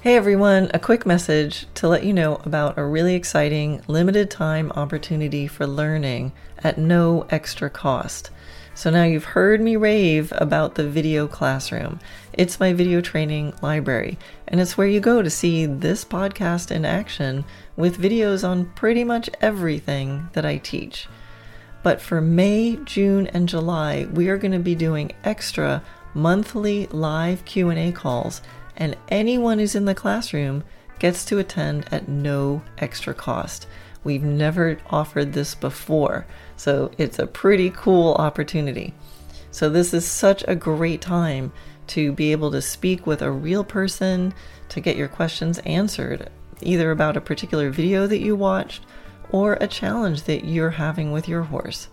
Hey 0.00 0.14
everyone, 0.14 0.70
a 0.72 0.78
quick 0.78 1.04
message 1.04 1.66
to 1.74 1.88
let 1.88 2.04
you 2.04 2.12
know 2.12 2.36
about 2.44 2.78
a 2.78 2.84
really 2.84 3.16
exciting 3.16 3.82
limited 3.88 4.30
time 4.30 4.70
opportunity 4.72 5.48
for 5.48 5.66
learning 5.66 6.32
at 6.58 6.78
no 6.78 7.26
extra 7.30 7.68
cost. 7.68 8.30
So 8.74 8.90
now 8.90 9.04
you've 9.04 9.24
heard 9.24 9.60
me 9.60 9.74
rave 9.74 10.32
about 10.36 10.74
the 10.74 10.86
video 10.88 11.26
classroom. 11.26 11.98
It's 12.34 12.60
my 12.60 12.72
video 12.72 13.00
training 13.00 13.54
library, 13.62 14.18
and 14.46 14.60
it's 14.60 14.76
where 14.76 14.86
you 14.86 15.00
go 15.00 15.22
to 15.22 15.30
see 15.30 15.66
this 15.66 16.04
podcast 16.04 16.70
in 16.70 16.84
action 16.84 17.44
with 17.74 17.98
videos 18.00 18.46
on 18.46 18.66
pretty 18.76 19.02
much 19.02 19.30
everything 19.40 20.28
that 20.34 20.44
I 20.44 20.58
teach. 20.58 21.08
But 21.86 22.00
for 22.00 22.20
May, 22.20 22.80
June, 22.84 23.28
and 23.28 23.48
July, 23.48 24.08
we 24.12 24.28
are 24.28 24.38
going 24.38 24.50
to 24.50 24.58
be 24.58 24.74
doing 24.74 25.12
extra 25.22 25.84
monthly 26.14 26.88
live 26.88 27.44
Q&A 27.44 27.92
calls, 27.92 28.42
and 28.76 28.96
anyone 29.08 29.60
who's 29.60 29.76
in 29.76 29.84
the 29.84 29.94
classroom 29.94 30.64
gets 30.98 31.24
to 31.26 31.38
attend 31.38 31.86
at 31.92 32.08
no 32.08 32.60
extra 32.78 33.14
cost. 33.14 33.68
We've 34.02 34.24
never 34.24 34.78
offered 34.90 35.32
this 35.32 35.54
before, 35.54 36.26
so 36.56 36.90
it's 36.98 37.20
a 37.20 37.26
pretty 37.28 37.70
cool 37.70 38.14
opportunity. 38.14 38.92
So, 39.52 39.70
this 39.70 39.94
is 39.94 40.04
such 40.04 40.42
a 40.48 40.56
great 40.56 41.00
time 41.00 41.52
to 41.86 42.10
be 42.10 42.32
able 42.32 42.50
to 42.50 42.62
speak 42.62 43.06
with 43.06 43.22
a 43.22 43.30
real 43.30 43.62
person 43.62 44.34
to 44.70 44.80
get 44.80 44.96
your 44.96 45.06
questions 45.06 45.60
answered, 45.60 46.30
either 46.60 46.90
about 46.90 47.16
a 47.16 47.20
particular 47.20 47.70
video 47.70 48.08
that 48.08 48.18
you 48.18 48.34
watched 48.34 48.82
or 49.30 49.54
a 49.60 49.66
challenge 49.66 50.24
that 50.24 50.44
you're 50.44 50.70
having 50.70 51.12
with 51.12 51.28
your 51.28 51.42
horse. 51.42 51.88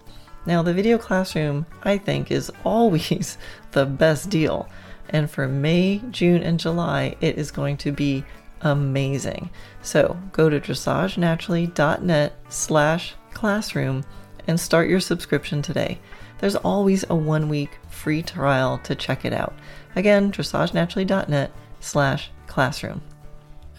Now, 0.45 0.61
the 0.61 0.73
video 0.73 0.97
classroom, 0.97 1.65
I 1.83 1.97
think, 1.97 2.31
is 2.31 2.51
always 2.63 3.37
the 3.71 3.85
best 3.85 4.29
deal. 4.29 4.67
And 5.09 5.29
for 5.29 5.47
May, 5.47 6.01
June, 6.11 6.41
and 6.43 6.59
July, 6.59 7.15
it 7.21 7.37
is 7.37 7.51
going 7.51 7.77
to 7.77 7.91
be 7.91 8.25
amazing. 8.61 9.49
So 9.81 10.17
go 10.31 10.49
to 10.49 10.59
dressagenaturally.net 10.59 12.33
slash 12.49 13.15
classroom 13.33 14.03
and 14.47 14.59
start 14.59 14.89
your 14.89 14.99
subscription 14.99 15.61
today. 15.61 15.99
There's 16.39 16.55
always 16.55 17.05
a 17.09 17.15
one 17.15 17.47
week 17.47 17.79
free 17.89 18.21
trial 18.21 18.79
to 18.79 18.95
check 18.95 19.23
it 19.23 19.33
out. 19.33 19.53
Again, 19.95 20.31
dressagenaturally.net 20.31 21.51
slash 21.79 22.31
classroom. 22.47 23.01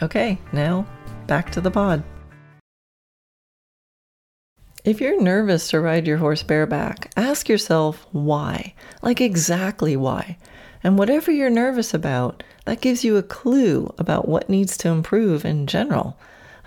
Okay, 0.03 0.39
now 0.53 0.87
back 1.27 1.51
to 1.53 1.61
the 1.61 1.71
pod. 1.71 2.03
If 4.85 5.01
you're 5.01 5.19
nervous 5.19 5.69
to 5.69 5.81
ride 5.81 6.07
your 6.07 6.19
horse 6.19 6.43
bareback, 6.43 7.11
ask 7.17 7.49
yourself 7.49 8.07
why. 8.13 8.75
Like 9.01 9.19
exactly 9.19 9.97
why. 9.97 10.37
And 10.83 10.99
whatever 10.99 11.33
you're 11.33 11.49
nervous 11.49 11.95
about, 11.95 12.43
that 12.67 12.83
gives 12.83 13.03
you 13.03 13.17
a 13.17 13.23
clue 13.23 13.95
about 13.97 14.29
what 14.29 14.51
needs 14.51 14.77
to 14.79 14.91
improve 14.91 15.47
in 15.47 15.67
general. 15.67 16.19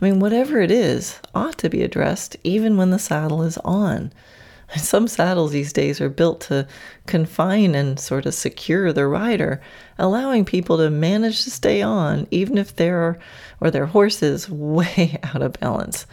I 0.02 0.06
mean, 0.06 0.20
whatever 0.20 0.60
it 0.60 0.72
is 0.72 1.20
ought 1.36 1.60
to 1.60 1.70
be 1.70 1.84
addressed 1.84 2.36
even 2.44 2.76
when 2.76 2.90
the 2.90 2.98
saddle 2.98 3.44
is 3.44 3.60
on. 3.60 4.12
Some 4.76 5.08
saddles 5.08 5.52
these 5.52 5.72
days 5.72 6.02
are 6.02 6.10
built 6.10 6.42
to 6.42 6.68
confine 7.06 7.76
and 7.76 8.00
sort 8.00 8.26
of 8.26 8.34
secure 8.34 8.92
the 8.92 9.06
rider, 9.06 9.62
allowing 10.00 10.44
people 10.44 10.78
to 10.78 10.90
manage 10.90 11.44
to 11.44 11.52
stay 11.52 11.84
on 11.84 12.26
even 12.32 12.58
if 12.58 12.76
they're 12.76 13.20
or 13.62 13.70
their 13.70 13.86
horse 13.86 14.24
is 14.24 14.50
way 14.50 15.20
out 15.22 15.44
of 15.44 15.54
balance. 15.54 16.08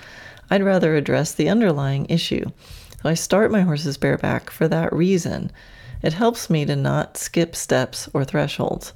I'd 0.55 0.63
rather 0.63 0.95
address 0.95 1.33
the 1.33 1.49
underlying 1.49 2.07
issue. 2.09 2.45
So 3.03 3.09
I 3.09 3.15
start 3.15 3.51
my 3.51 3.63
horses 3.63 3.97
bareback 3.97 4.51
for 4.51 4.69
that 4.69 4.93
reason. 4.93 5.51
It 6.01 6.13
helps 6.13 6.49
me 6.49 6.65
to 6.67 6.77
not 6.77 7.17
skip 7.17 7.57
steps 7.57 8.09
or 8.15 8.25
thresholds. 8.25 8.93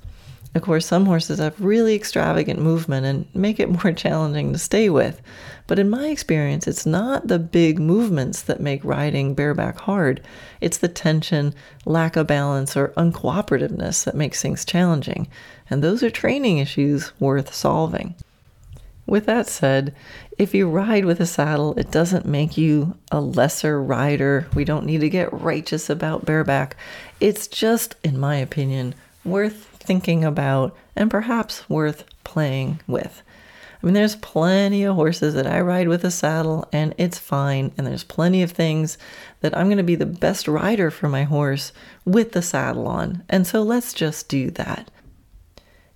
Of 0.55 0.63
course, 0.63 0.87
some 0.87 1.07
horses 1.07 1.41
have 1.41 1.61
really 1.61 1.97
extravagant 1.97 2.61
movement 2.61 3.07
and 3.07 3.27
make 3.35 3.59
it 3.59 3.69
more 3.83 3.91
challenging 3.91 4.53
to 4.53 4.59
stay 4.61 4.89
with. 4.89 5.21
But 5.67 5.81
in 5.81 5.91
my 5.91 6.07
experience, 6.07 6.69
it's 6.69 6.87
not 6.87 7.27
the 7.27 7.41
big 7.41 7.81
movements 7.81 8.41
that 8.43 8.61
make 8.61 8.85
riding 8.85 9.35
bareback 9.35 9.81
hard. 9.81 10.21
It's 10.61 10.79
the 10.79 10.87
tension, 10.87 11.57
lack 11.85 12.15
of 12.15 12.29
balance, 12.29 12.77
or 12.77 12.93
uncooperativeness 12.97 14.05
that 14.05 14.15
makes 14.15 14.41
things 14.41 14.65
challenging. 14.65 15.27
And 15.69 15.83
those 15.83 16.05
are 16.05 16.11
training 16.11 16.59
issues 16.59 17.11
worth 17.19 17.53
solving. 17.53 18.15
With 19.09 19.25
that 19.25 19.49
said, 19.49 19.95
if 20.39 20.55
you 20.55 20.69
ride 20.69 21.05
with 21.05 21.21
a 21.21 21.27
saddle, 21.27 21.75
it 21.77 21.91
doesn't 21.91 22.25
make 22.25 22.57
you 22.57 22.97
a 23.11 23.21
lesser 23.21 23.83
rider. 23.83 24.47
We 24.55 24.65
don't 24.65 24.87
need 24.87 25.01
to 25.01 25.11
get 25.11 25.33
righteous 25.33 25.91
about 25.91 26.25
bareback. 26.25 26.77
It's 27.19 27.49
just, 27.49 27.97
in 28.05 28.19
my 28.19 28.37
opinion, 28.37 28.95
worth 29.25 29.67
thinking 29.81 30.25
about 30.25 30.77
and 30.95 31.11
perhaps 31.11 31.69
worth 31.69 32.05
playing 32.23 32.81
with. 32.87 33.23
I 33.83 33.87
mean, 33.87 33.95
there's 33.95 34.17
plenty 34.17 34.85
of 34.85 34.97
horses 34.97 35.35
that 35.35 35.47
I 35.47 35.61
ride 35.61 35.89
with 35.89 36.05
a 36.05 36.11
saddle 36.11 36.69
and 36.73 36.95
it's 36.99 37.19
fine. 37.19 37.73
And 37.77 37.87
there's 37.87 38.05
plenty 38.05 38.43
of 38.43 38.53
things 38.53 38.99
that 39.41 39.57
I'm 39.57 39.67
going 39.67 39.79
to 39.79 39.85
be 39.85 39.95
the 39.95 40.07
best 40.07 40.49
rider 40.49 40.91
for 40.91 41.09
my 41.09 41.25
horse 41.25 41.73
with 42.05 42.33
the 42.33 42.43
saddle 42.43 42.87
on. 42.87 43.25
And 43.29 43.47
so 43.47 43.63
let's 43.63 43.93
just 43.93 44.29
do 44.29 44.51
that. 44.53 44.91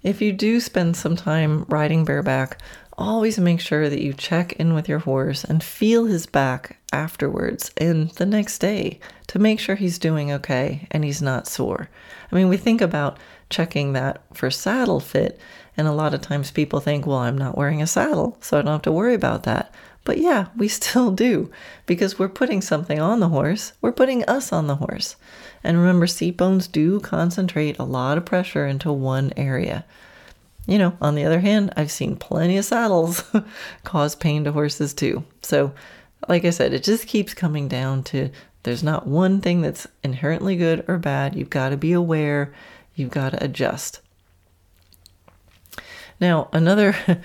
If 0.03 0.21
you 0.21 0.33
do 0.33 0.59
spend 0.59 0.97
some 0.97 1.15
time 1.15 1.65
riding 1.69 2.05
bareback, 2.05 2.61
always 3.03 3.39
make 3.39 3.61
sure 3.61 3.89
that 3.89 4.01
you 4.01 4.13
check 4.13 4.53
in 4.55 4.75
with 4.75 4.89
your 4.89 5.01
horse 5.01 5.45
and 5.45 5.63
feel 5.63 6.07
his 6.07 6.27
back 6.27 6.79
afterwards 6.93 7.71
and 7.77 8.11
the 8.11 8.27
next 8.27 8.59
day 8.59 9.01
to 9.27 9.39
make 9.39 9.59
sure 9.59 9.75
he's 9.75 9.99
doing 9.99 10.31
okay 10.33 10.87
and 10.91 11.05
he's 11.05 11.23
not 11.23 11.47
sore. 11.47 11.89
I 12.31 12.35
mean, 12.35 12.49
we 12.49 12.57
think 12.57 12.81
about 12.81 13.19
checking 13.51 13.93
that 13.93 14.23
for 14.33 14.51
saddle 14.51 15.01
fit, 15.01 15.39
and 15.77 15.87
a 15.87 15.93
lot 15.93 16.15
of 16.15 16.21
times 16.21 16.51
people 16.51 16.81
think, 16.81 17.07
well, 17.07 17.19
I'm 17.19 17.37
not 17.37 17.57
wearing 17.57 17.83
a 17.83 17.87
saddle, 17.87 18.39
so 18.41 18.59
I 18.59 18.63
don't 18.63 18.73
have 18.73 18.83
to 18.83 18.93
worry 18.93 19.15
about 19.15 19.43
that. 19.45 19.75
But 20.05 20.19
yeah, 20.19 20.47
we 20.57 20.69
still 20.69 21.11
do 21.11 21.51
because 21.87 22.19
we're 22.19 22.29
putting 22.29 22.61
something 22.61 22.99
on 22.99 23.21
the 23.21 23.29
horse. 23.29 23.73
We're 23.81 23.93
putting 23.93 24.25
us 24.25 24.53
on 24.53 24.67
the 24.67 24.77
horse. 24.77 25.17
And 25.65 25.79
remember, 25.79 26.07
seat 26.07 26.37
bones 26.37 26.67
do 26.67 27.01
concentrate 27.01 27.79
a 27.79 27.85
lot 27.85 28.19
of 28.19 28.25
pressure 28.25 28.67
into 28.67 28.93
one 28.93 29.33
area. 29.37 29.85
You 30.67 30.79
know, 30.79 30.97
on 31.01 31.15
the 31.15 31.25
other 31.25 31.41
hand, 31.41 31.73
I've 31.77 31.91
seen 31.91 32.17
plenty 32.17 32.57
of 32.57 32.65
saddles 32.65 33.25
cause 33.85 34.15
pain 34.15 34.45
to 34.45 34.53
horses 34.53 34.95
too. 34.95 35.25
So, 35.43 35.73
like 36.29 36.45
I 36.45 36.51
said, 36.51 36.73
it 36.73 36.85
just 36.85 37.09
keeps 37.09 37.35
coming 37.35 37.67
down 37.67 38.05
to 38.05 38.31
there's 38.63 38.83
not 38.83 39.07
one 39.07 39.41
thing 39.41 39.61
that's 39.61 39.89
inherently 40.05 40.57
good 40.57 40.85
or 40.87 40.99
bad. 40.99 41.35
You've 41.35 41.51
got 41.51 41.71
to 41.71 41.77
be 41.77 41.93
aware, 41.93 42.55
you've 42.95 43.11
got 43.11 43.31
to 43.31 43.45
adjust. 43.45 44.01
Now, 46.21 46.49
another 46.53 46.95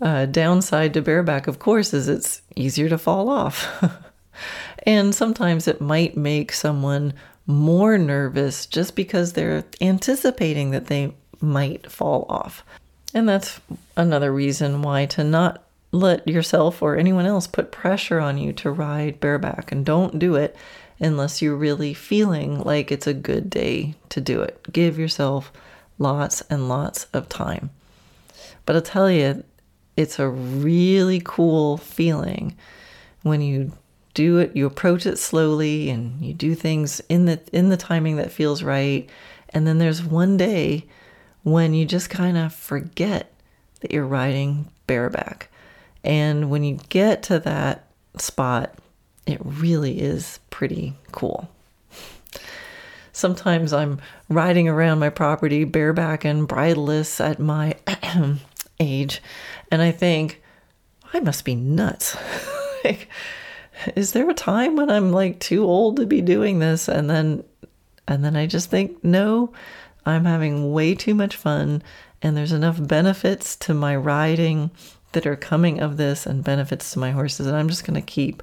uh, 0.00 0.26
downside 0.26 0.94
to 0.94 1.02
bareback, 1.02 1.46
of 1.46 1.58
course, 1.58 1.92
is 1.92 2.08
it's 2.08 2.40
easier 2.56 2.88
to 2.88 2.96
fall 2.96 3.28
off. 3.28 3.84
and 4.86 5.14
sometimes 5.14 5.68
it 5.68 5.82
might 5.82 6.16
make 6.16 6.52
someone 6.52 7.12
more 7.46 7.98
nervous 7.98 8.64
just 8.64 8.96
because 8.96 9.34
they're 9.34 9.64
anticipating 9.82 10.70
that 10.70 10.86
they 10.86 11.12
might 11.40 11.90
fall 11.90 12.26
off. 12.28 12.64
And 13.12 13.28
that's 13.28 13.60
another 13.96 14.32
reason 14.32 14.82
why 14.82 15.06
to 15.06 15.24
not 15.24 15.62
let 15.92 16.26
yourself 16.28 16.82
or 16.82 16.96
anyone 16.96 17.26
else 17.26 17.46
put 17.46 17.72
pressure 17.72 18.20
on 18.20 18.38
you 18.38 18.52
to 18.52 18.70
ride 18.70 19.18
bareback 19.18 19.72
and 19.72 19.84
don't 19.84 20.18
do 20.18 20.36
it 20.36 20.54
unless 21.00 21.42
you're 21.42 21.56
really 21.56 21.94
feeling 21.94 22.60
like 22.60 22.92
it's 22.92 23.06
a 23.06 23.14
good 23.14 23.50
day 23.50 23.94
to 24.10 24.20
do 24.20 24.42
it. 24.42 24.60
Give 24.72 24.98
yourself 24.98 25.52
lots 25.98 26.42
and 26.42 26.68
lots 26.68 27.06
of 27.12 27.28
time. 27.28 27.70
But 28.66 28.76
I'll 28.76 28.82
tell 28.82 29.10
you, 29.10 29.42
it's 29.96 30.18
a 30.18 30.28
really 30.28 31.20
cool 31.24 31.76
feeling 31.76 32.56
when 33.22 33.40
you 33.42 33.72
do 34.14 34.38
it 34.38 34.56
you 34.56 34.66
approach 34.66 35.06
it 35.06 35.18
slowly 35.18 35.88
and 35.88 36.20
you 36.20 36.34
do 36.34 36.54
things 36.54 37.00
in 37.08 37.26
the 37.26 37.40
in 37.52 37.68
the 37.68 37.76
timing 37.76 38.16
that 38.16 38.32
feels 38.32 38.62
right 38.62 39.08
and 39.50 39.66
then 39.66 39.78
there's 39.78 40.02
one 40.02 40.36
day 40.36 40.84
when 41.42 41.74
you 41.74 41.84
just 41.84 42.10
kind 42.10 42.36
of 42.36 42.52
forget 42.52 43.32
that 43.80 43.92
you're 43.92 44.06
riding 44.06 44.68
bareback. 44.86 45.48
And 46.04 46.50
when 46.50 46.64
you 46.64 46.78
get 46.88 47.22
to 47.24 47.38
that 47.40 47.86
spot 48.16 48.74
it 49.26 49.38
really 49.44 50.00
is 50.00 50.40
pretty 50.50 50.94
cool. 51.12 51.48
Sometimes 53.12 53.72
i'm 53.72 54.00
riding 54.28 54.68
around 54.68 54.98
my 54.98 55.10
property 55.10 55.64
bareback 55.64 56.24
and 56.24 56.48
bridleless 56.48 57.20
at 57.20 57.38
my 57.38 57.76
age 58.80 59.22
and 59.70 59.82
i 59.82 59.90
think 59.90 60.42
i 61.12 61.20
must 61.20 61.44
be 61.44 61.54
nuts. 61.54 62.16
Like 62.82 63.10
is 63.96 64.12
there 64.12 64.28
a 64.28 64.34
time 64.34 64.76
when 64.76 64.90
I'm 64.90 65.12
like 65.12 65.40
too 65.40 65.64
old 65.64 65.96
to 65.96 66.06
be 66.06 66.20
doing 66.20 66.58
this? 66.58 66.88
And 66.88 67.08
then, 67.08 67.44
and 68.06 68.24
then 68.24 68.36
I 68.36 68.46
just 68.46 68.70
think, 68.70 69.02
no, 69.04 69.52
I'm 70.06 70.24
having 70.24 70.72
way 70.72 70.94
too 70.94 71.14
much 71.14 71.36
fun. 71.36 71.82
And 72.22 72.36
there's 72.36 72.52
enough 72.52 72.86
benefits 72.86 73.56
to 73.56 73.74
my 73.74 73.96
riding 73.96 74.70
that 75.12 75.26
are 75.26 75.36
coming 75.36 75.80
of 75.80 75.96
this 75.96 76.26
and 76.26 76.44
benefits 76.44 76.92
to 76.92 76.98
my 76.98 77.10
horses. 77.10 77.46
And 77.46 77.56
I'm 77.56 77.68
just 77.68 77.84
going 77.84 78.00
to 78.00 78.06
keep 78.06 78.42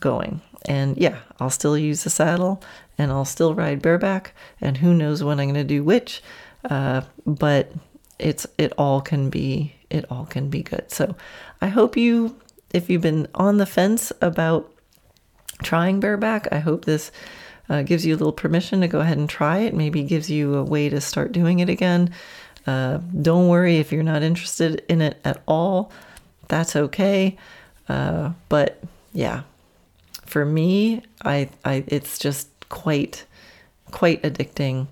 going. 0.00 0.40
And 0.66 0.96
yeah, 0.96 1.18
I'll 1.38 1.50
still 1.50 1.76
use 1.76 2.04
the 2.04 2.10
saddle 2.10 2.62
and 2.96 3.12
I'll 3.12 3.24
still 3.24 3.54
ride 3.54 3.82
bareback. 3.82 4.34
And 4.60 4.78
who 4.78 4.94
knows 4.94 5.22
when 5.22 5.38
I'm 5.38 5.46
going 5.46 5.54
to 5.54 5.64
do 5.64 5.84
which. 5.84 6.22
Uh, 6.68 7.02
but 7.26 7.72
it's, 8.18 8.46
it 8.56 8.72
all 8.76 9.00
can 9.00 9.30
be, 9.30 9.74
it 9.90 10.04
all 10.10 10.26
can 10.26 10.48
be 10.48 10.62
good. 10.62 10.90
So 10.90 11.14
I 11.60 11.68
hope 11.68 11.96
you, 11.96 12.36
if 12.72 12.90
you've 12.90 13.02
been 13.02 13.28
on 13.34 13.58
the 13.58 13.66
fence 13.66 14.12
about 14.20 14.72
trying 15.62 16.00
bareback. 16.00 16.48
I 16.52 16.58
hope 16.58 16.84
this 16.84 17.10
uh, 17.68 17.82
gives 17.82 18.04
you 18.06 18.14
a 18.14 18.16
little 18.18 18.32
permission 18.32 18.80
to 18.80 18.88
go 18.88 19.00
ahead 19.00 19.18
and 19.18 19.28
try 19.28 19.58
it. 19.58 19.74
Maybe 19.74 20.02
gives 20.02 20.30
you 20.30 20.54
a 20.54 20.62
way 20.64 20.88
to 20.88 21.00
start 21.00 21.32
doing 21.32 21.60
it 21.60 21.68
again. 21.68 22.12
Uh, 22.66 22.98
don't 23.20 23.48
worry 23.48 23.78
if 23.78 23.92
you're 23.92 24.02
not 24.02 24.22
interested 24.22 24.84
in 24.88 25.00
it 25.00 25.18
at 25.24 25.42
all. 25.46 25.92
That's 26.48 26.76
okay. 26.76 27.36
Uh, 27.88 28.32
but 28.48 28.82
yeah, 29.12 29.42
for 30.26 30.44
me, 30.44 31.02
I, 31.24 31.48
I 31.64 31.84
it's 31.86 32.18
just 32.18 32.48
quite 32.68 33.24
quite 33.90 34.22
addicting, 34.22 34.88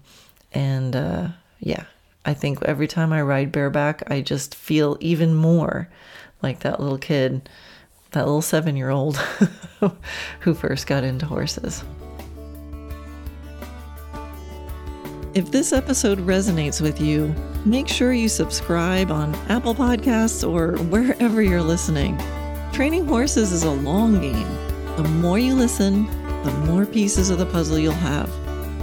and 0.53 0.97
uh, 0.97 1.29
yeah, 1.61 1.85
I 2.25 2.33
think 2.33 2.63
every 2.63 2.89
time 2.89 3.13
I 3.13 3.21
ride 3.21 3.53
bareback, 3.53 4.11
I 4.11 4.23
just 4.23 4.55
feel 4.55 4.97
even 5.01 5.35
more 5.35 5.89
like 6.43 6.61
that 6.61 6.81
little 6.81 6.99
kid 6.99 7.49
that 8.13 8.25
little 8.25 8.43
seven 8.43 8.77
year 8.77 8.89
old 8.89 9.17
who 10.41 10.55
first 10.55 10.87
got 10.87 11.05
into 11.05 11.27
horses. 11.27 11.85
If 15.37 15.51
this 15.51 15.75
episode 15.75 16.19
resonates 16.21 16.81
with 16.81 16.99
you, 16.99 17.35
make 17.67 17.89
sure 17.89 18.15
you 18.15 18.27
subscribe 18.27 19.11
on 19.11 19.35
Apple 19.51 19.75
Podcasts 19.75 20.43
or 20.51 20.79
wherever 20.85 21.43
you're 21.43 21.61
listening. 21.61 22.17
Training 22.73 23.05
horses 23.05 23.53
is 23.53 23.65
a 23.65 23.71
long 23.71 24.19
game. 24.19 24.49
The 24.97 25.05
more 25.05 25.39
you 25.39 25.55
listen, 25.55 26.07
the 26.43 26.53
more 26.67 26.87
pieces 26.87 27.29
of 27.29 27.37
the 27.37 27.45
puzzle 27.45 27.79
you'll 27.79 27.93
have. 27.93 28.31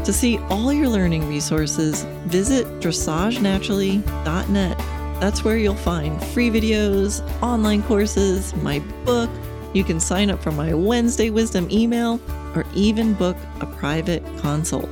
To 0.05 0.13
see 0.13 0.37
all 0.51 0.71
your 0.71 0.89
learning 0.89 1.27
resources, 1.27 2.03
visit 2.27 2.67
dressagenaturally.net 2.81 4.77
that's 5.19 5.43
where 5.43 5.57
you'll 5.57 5.73
find 5.75 6.23
free 6.25 6.51
videos, 6.51 7.21
online 7.41 7.81
courses, 7.83 8.53
my 8.57 8.77
book. 9.05 9.29
You 9.73 9.83
can 9.83 9.99
sign 9.99 10.29
up 10.29 10.43
for 10.43 10.51
my 10.51 10.73
Wednesday 10.75 11.31
Wisdom 11.31 11.67
email 11.71 12.19
or 12.55 12.63
even 12.75 13.15
book 13.15 13.37
a 13.59 13.65
private 13.65 14.21
consult. 14.39 14.89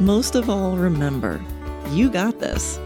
Most 0.00 0.36
of 0.36 0.48
all, 0.48 0.76
remember, 0.76 1.44
you 1.90 2.08
got 2.08 2.38
this. 2.38 2.78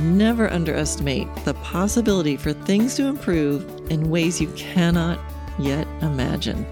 Never 0.00 0.50
underestimate 0.50 1.28
the 1.44 1.52
possibility 1.54 2.38
for 2.38 2.54
things 2.54 2.94
to 2.94 3.04
improve 3.04 3.66
in 3.90 4.08
ways 4.08 4.40
you 4.40 4.48
cannot 4.56 5.20
yet 5.58 5.86
imagine. 6.00 6.66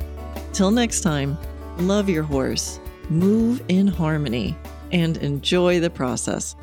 Till 0.54 0.70
next 0.70 1.02
time, 1.02 1.36
love 1.76 2.08
your 2.08 2.22
horse, 2.22 2.80
move 3.10 3.62
in 3.68 3.86
harmony, 3.86 4.56
and 4.92 5.18
enjoy 5.18 5.78
the 5.78 5.90
process. 5.90 6.56